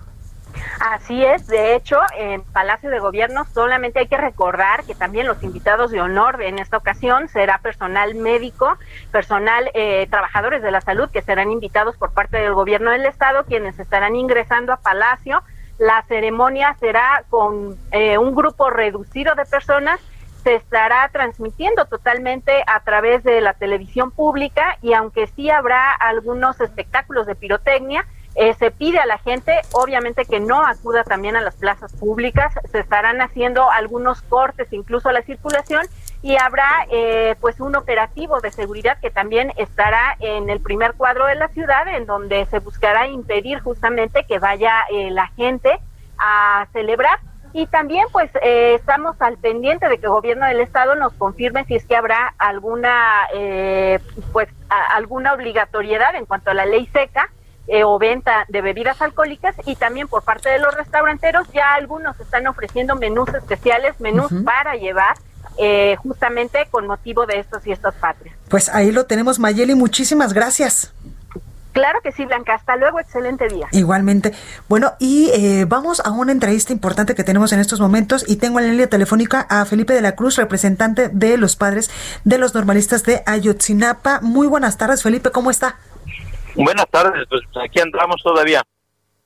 [0.80, 5.44] Así es, de hecho, en Palacio de Gobierno solamente hay que recordar que también los
[5.44, 8.78] invitados de honor en esta ocasión será personal médico,
[9.12, 13.46] personal, eh, trabajadores de la salud que serán invitados por parte del Gobierno del Estado,
[13.46, 15.44] quienes estarán ingresando a Palacio.
[15.78, 20.00] La ceremonia será con eh, un grupo reducido de personas
[20.44, 26.60] se estará transmitiendo totalmente a través de la televisión pública y aunque sí habrá algunos
[26.60, 31.42] espectáculos de pirotecnia, Eh, se pide a la gente, obviamente, que no acuda también a
[31.42, 32.54] las plazas públicas.
[32.72, 35.86] Se estarán haciendo algunos cortes, incluso a la circulación,
[36.22, 41.26] y habrá eh, pues un operativo de seguridad que también estará en el primer cuadro
[41.26, 45.80] de la ciudad, en donde se buscará impedir justamente que vaya eh, la gente
[46.18, 47.20] a celebrar.
[47.54, 51.76] Y también pues estamos al pendiente de que el gobierno del estado nos confirme si
[51.76, 53.28] es que habrá alguna
[54.32, 57.30] pues alguna obligatoriedad en cuanto a la ley seca
[57.68, 62.20] eh, o venta de bebidas alcohólicas y también por parte de los restauranteros ya algunos
[62.20, 65.16] están ofreciendo menús especiales, menús para llevar
[65.58, 68.36] eh, justamente con motivo de estas fiestas patrias.
[68.50, 70.94] Pues ahí lo tenemos, Mayeli, muchísimas gracias.
[71.72, 72.56] Claro que sí, Blanca.
[72.56, 73.68] Hasta luego, excelente día.
[73.72, 74.34] Igualmente.
[74.68, 78.60] Bueno, y eh, vamos a una entrevista importante que tenemos en estos momentos y tengo
[78.60, 81.90] en la línea telefónica a Felipe de la Cruz, representante de los padres
[82.26, 84.20] de los normalistas de Ayotzinapa.
[84.22, 85.78] Muy buenas tardes, Felipe, ¿cómo está?
[86.56, 88.64] Buenas tardes, pues aquí andamos todavía.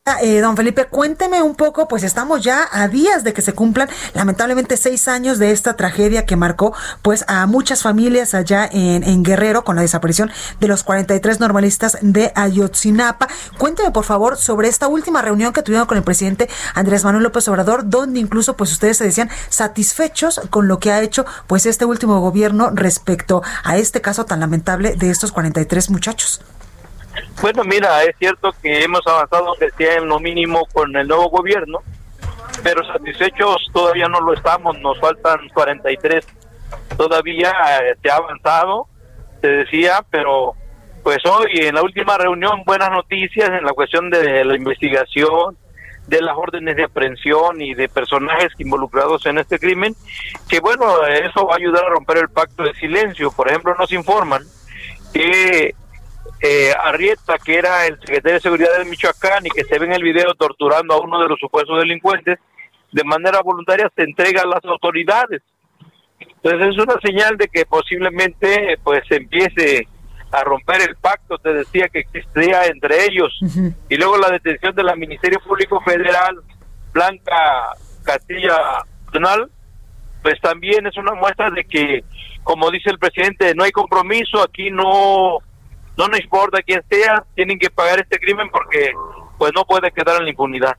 [0.08, 3.54] Ah, eh, don Felipe, cuénteme un poco, pues estamos ya a días de que se
[3.54, 9.04] cumplan lamentablemente seis años de esta tragedia que marcó pues a muchas familias allá en,
[9.04, 13.28] en Guerrero con la desaparición de los 43 normalistas de Ayotzinapa.
[13.58, 17.48] Cuénteme por favor sobre esta última reunión que tuvieron con el presidente Andrés Manuel López
[17.48, 21.86] Obrador, donde incluso pues ustedes se decían satisfechos con lo que ha hecho pues este
[21.86, 26.42] último gobierno respecto a este caso tan lamentable de estos 43 muchachos.
[27.42, 31.30] Bueno, mira, es cierto que hemos avanzado, que sea en lo mínimo, con el nuevo
[31.30, 31.80] gobierno,
[32.64, 36.26] pero satisfechos todavía no lo estamos, nos faltan 43.
[36.98, 37.52] Todavía
[37.82, 38.88] eh, se ha avanzado,
[39.42, 40.54] se decía, pero
[41.04, 45.56] pues hoy en la última reunión buenas noticias en la cuestión de la investigación,
[46.08, 49.96] de las órdenes de aprehensión y de personajes involucrados en este crimen,
[50.50, 53.32] que bueno, eso va a ayudar a romper el pacto de silencio.
[53.32, 54.44] Por ejemplo, nos informan
[55.14, 55.76] que
[56.42, 59.94] eh, Arrieta, que era el secretario de Seguridad de Michoacán y que se ve en
[59.94, 62.40] el video torturando a uno de los supuestos delincuentes,
[62.92, 65.42] de manera voluntaria se entrega a las autoridades.
[66.20, 69.88] Entonces es una señal de que posiblemente pues empiece
[70.32, 73.38] a romper el pacto, te decía que existía entre ellos.
[73.90, 76.38] Y luego la detención de la Ministerio Público Federal,
[76.94, 77.74] Blanca
[78.04, 79.50] Castilla Donal,
[80.22, 82.04] pues también es una muestra de que,
[82.44, 85.40] como dice el presidente, no hay compromiso, aquí no
[85.98, 88.94] no nos importa quién sea, tienen que pagar este crimen porque
[89.38, 90.78] pues no puede quedar en la impunidad.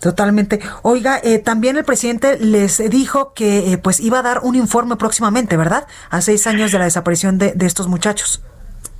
[0.00, 0.58] Totalmente.
[0.82, 4.96] Oiga, eh, también el presidente les dijo que eh, pues iba a dar un informe
[4.96, 5.86] próximamente, ¿verdad?
[6.10, 8.42] A seis años de la desaparición de, de, estos muchachos.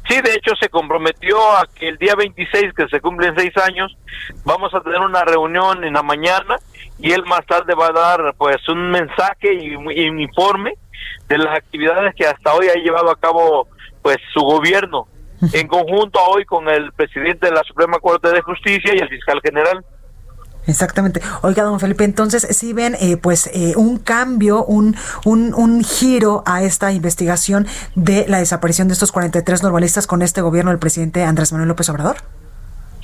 [0.08, 3.96] Sí, de hecho se comprometió a que el día 26, que se cumplen seis años,
[4.44, 6.56] vamos a tener una reunión en la mañana
[6.98, 10.74] y él más tarde va a dar pues un mensaje y un informe
[11.28, 13.66] de las actividades que hasta hoy ha llevado a cabo
[14.02, 15.08] pues su gobierno
[15.52, 19.40] en conjunto hoy con el presidente de la Suprema Corte de Justicia y el fiscal
[19.42, 19.84] general.
[20.66, 21.20] Exactamente.
[21.42, 26.44] Oiga, don Felipe, entonces si ven eh, pues eh, un cambio, un, un, un, giro
[26.46, 27.66] a esta investigación
[27.96, 31.88] de la desaparición de estos 43 normalistas con este gobierno del presidente Andrés Manuel López
[31.88, 32.16] Obrador.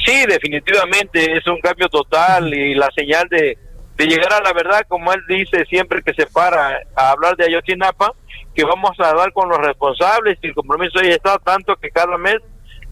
[0.04, 3.58] Sí, definitivamente es un cambio total y la señal de,
[3.96, 7.46] de llegar a la verdad, como él dice siempre que se para a hablar de
[7.46, 8.12] Ayotzinapa,
[8.58, 12.18] que vamos a dar con los responsables y el compromiso ya está tanto que cada
[12.18, 12.38] mes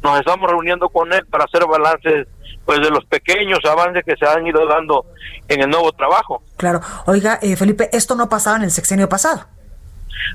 [0.00, 2.28] nos estamos reuniendo con él para hacer balances
[2.64, 5.06] pues de los pequeños avances que se han ido dando
[5.48, 6.40] en el nuevo trabajo.
[6.56, 6.80] Claro.
[7.06, 9.44] Oiga, eh, Felipe, esto no pasaba en el sexenio pasado.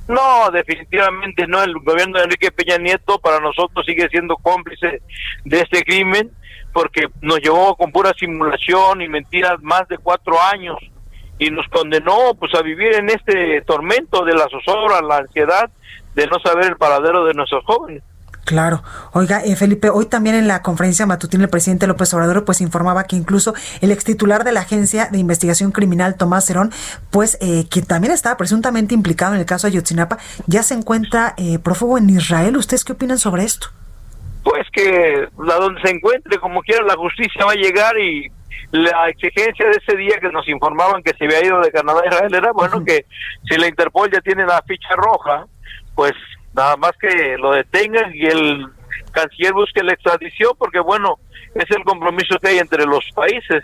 [0.09, 1.63] No, definitivamente no.
[1.63, 5.01] El gobierno de Enrique Peña Nieto para nosotros sigue siendo cómplice
[5.45, 6.29] de este crimen
[6.73, 10.77] porque nos llevó con pura simulación y mentiras más de cuatro años
[11.41, 15.71] y nos condenó pues a vivir en este tormento de la zozobra, la ansiedad
[16.13, 18.03] de no saber el paradero de nuestros jóvenes.
[18.45, 18.83] Claro.
[19.13, 23.05] Oiga, eh, Felipe, hoy también en la conferencia matutina el presidente López Obrador pues informaba
[23.05, 26.71] que incluso el ex titular de la Agencia de Investigación Criminal, Tomás Cerón,
[27.09, 31.57] pues eh, que también estaba presuntamente implicado en el caso Ayotzinapa, ya se encuentra eh,
[31.57, 32.55] prófugo en Israel.
[32.55, 33.67] ¿Ustedes qué opinan sobre esto?
[34.43, 38.31] Pues que a donde se encuentre, como quiera, la justicia va a llegar y
[38.72, 42.07] la exigencia de ese día que nos informaban que se había ido de Canadá a
[42.07, 43.05] Israel era, bueno, que
[43.49, 45.47] si la Interpol ya tiene la ficha roja,
[45.95, 46.14] pues
[46.53, 48.68] nada más que lo detengan y el
[49.12, 51.20] canciller busque la extradición, porque bueno,
[51.55, 53.64] es el compromiso que hay entre los países.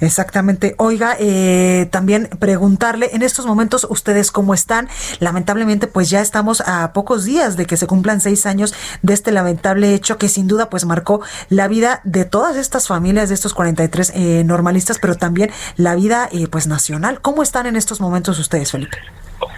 [0.00, 0.74] Exactamente.
[0.78, 4.88] Oiga, eh, también preguntarle, en estos momentos, ¿ustedes cómo están?
[5.18, 9.30] Lamentablemente, pues ya estamos a pocos días de que se cumplan seis años de este
[9.30, 13.54] lamentable hecho que sin duda pues marcó la vida de todas estas familias, de estos
[13.54, 17.20] 43 eh, normalistas, pero también la vida eh, pues nacional.
[17.20, 18.98] ¿Cómo están en estos momentos ustedes, Felipe?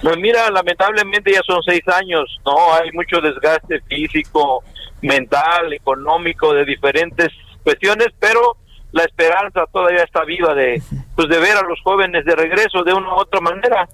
[0.02, 2.74] Pues mira, lamentablemente ya son seis años, ¿no?
[2.74, 4.62] Hay mucho desgaste físico,
[5.00, 7.28] mental, económico, de diferentes
[7.62, 8.56] cuestiones, pero
[8.92, 10.82] la esperanza todavía está viva de,
[11.16, 13.88] pues, de ver a los jóvenes de regreso de una u otra manera,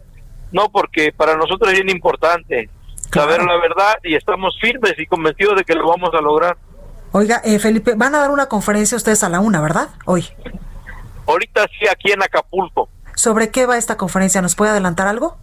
[0.53, 2.69] no porque para nosotros es bien importante
[3.13, 6.57] saber la verdad y estamos firmes y convencidos de que lo vamos a lograr.
[7.13, 9.89] Oiga, eh, Felipe, van a dar una conferencia ustedes a la una, ¿verdad?
[10.05, 10.27] Hoy.
[11.27, 12.89] Ahorita sí, aquí en Acapulco.
[13.15, 14.43] ¿Sobre qué va esta conferencia?
[14.43, 15.39] ¿Nos puede adelantar algo?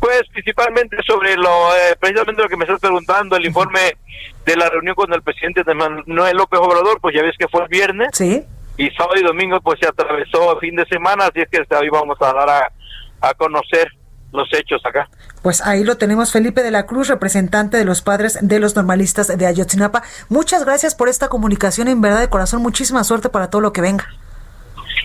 [0.00, 3.96] Pues principalmente sobre lo, eh, precisamente lo que me estás preguntando, el informe
[4.44, 7.62] de la reunión con el presidente de Manuel López Obrador, pues ya ves que fue
[7.62, 8.08] el viernes.
[8.12, 8.44] Sí.
[8.76, 11.88] Y sábado y domingo pues se atravesó a fin de semana, así es que hoy
[11.90, 12.72] vamos a dar a,
[13.20, 13.88] a conocer
[14.32, 15.08] los hechos acá.
[15.42, 19.28] Pues ahí lo tenemos, Felipe de la Cruz, representante de los padres de los normalistas
[19.38, 20.02] de Ayotzinapa.
[20.28, 23.80] Muchas gracias por esta comunicación, en verdad de corazón, muchísima suerte para todo lo que
[23.80, 24.08] venga.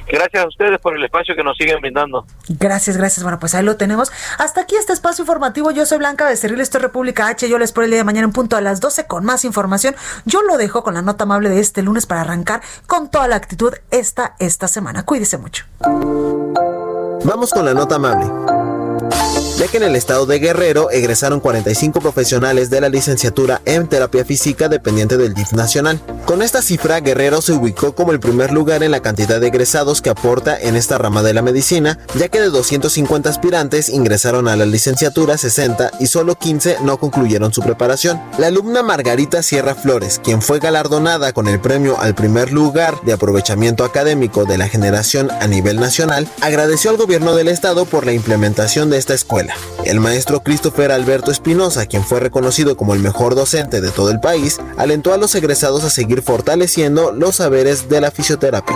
[0.07, 2.25] Gracias a ustedes por el espacio que nos siguen brindando.
[2.47, 3.23] Gracias, gracias.
[3.23, 4.11] Bueno, pues ahí lo tenemos.
[4.37, 5.71] Hasta aquí este espacio informativo.
[5.71, 7.47] Yo soy Blanca Becerril, esto es República H.
[7.49, 9.95] Yo les espero el día de mañana en punto a las 12 con más información.
[10.25, 13.35] Yo lo dejo con la nota amable de este lunes para arrancar con toda la
[13.35, 15.03] actitud esta, esta semana.
[15.03, 15.65] Cuídese mucho.
[17.23, 18.58] Vamos con la nota amable
[19.59, 24.23] ya que en el estado de Guerrero egresaron 45 profesionales de la licenciatura en terapia
[24.23, 25.99] física dependiente del DIF nacional.
[26.25, 30.01] Con esta cifra, Guerrero se ubicó como el primer lugar en la cantidad de egresados
[30.01, 34.55] que aporta en esta rama de la medicina, ya que de 250 aspirantes ingresaron a
[34.55, 38.21] la licenciatura 60 y solo 15 no concluyeron su preparación.
[38.37, 43.11] La alumna Margarita Sierra Flores, quien fue galardonada con el premio al primer lugar de
[43.11, 48.13] aprovechamiento académico de la generación a nivel nacional, agradeció al gobierno del estado por la
[48.13, 49.48] implementación de esta escuela
[49.85, 54.19] el maestro Christopher Alberto Espinosa, quien fue reconocido como el mejor docente de todo el
[54.19, 58.75] país, alentó a los egresados a seguir fortaleciendo los saberes de la fisioterapia.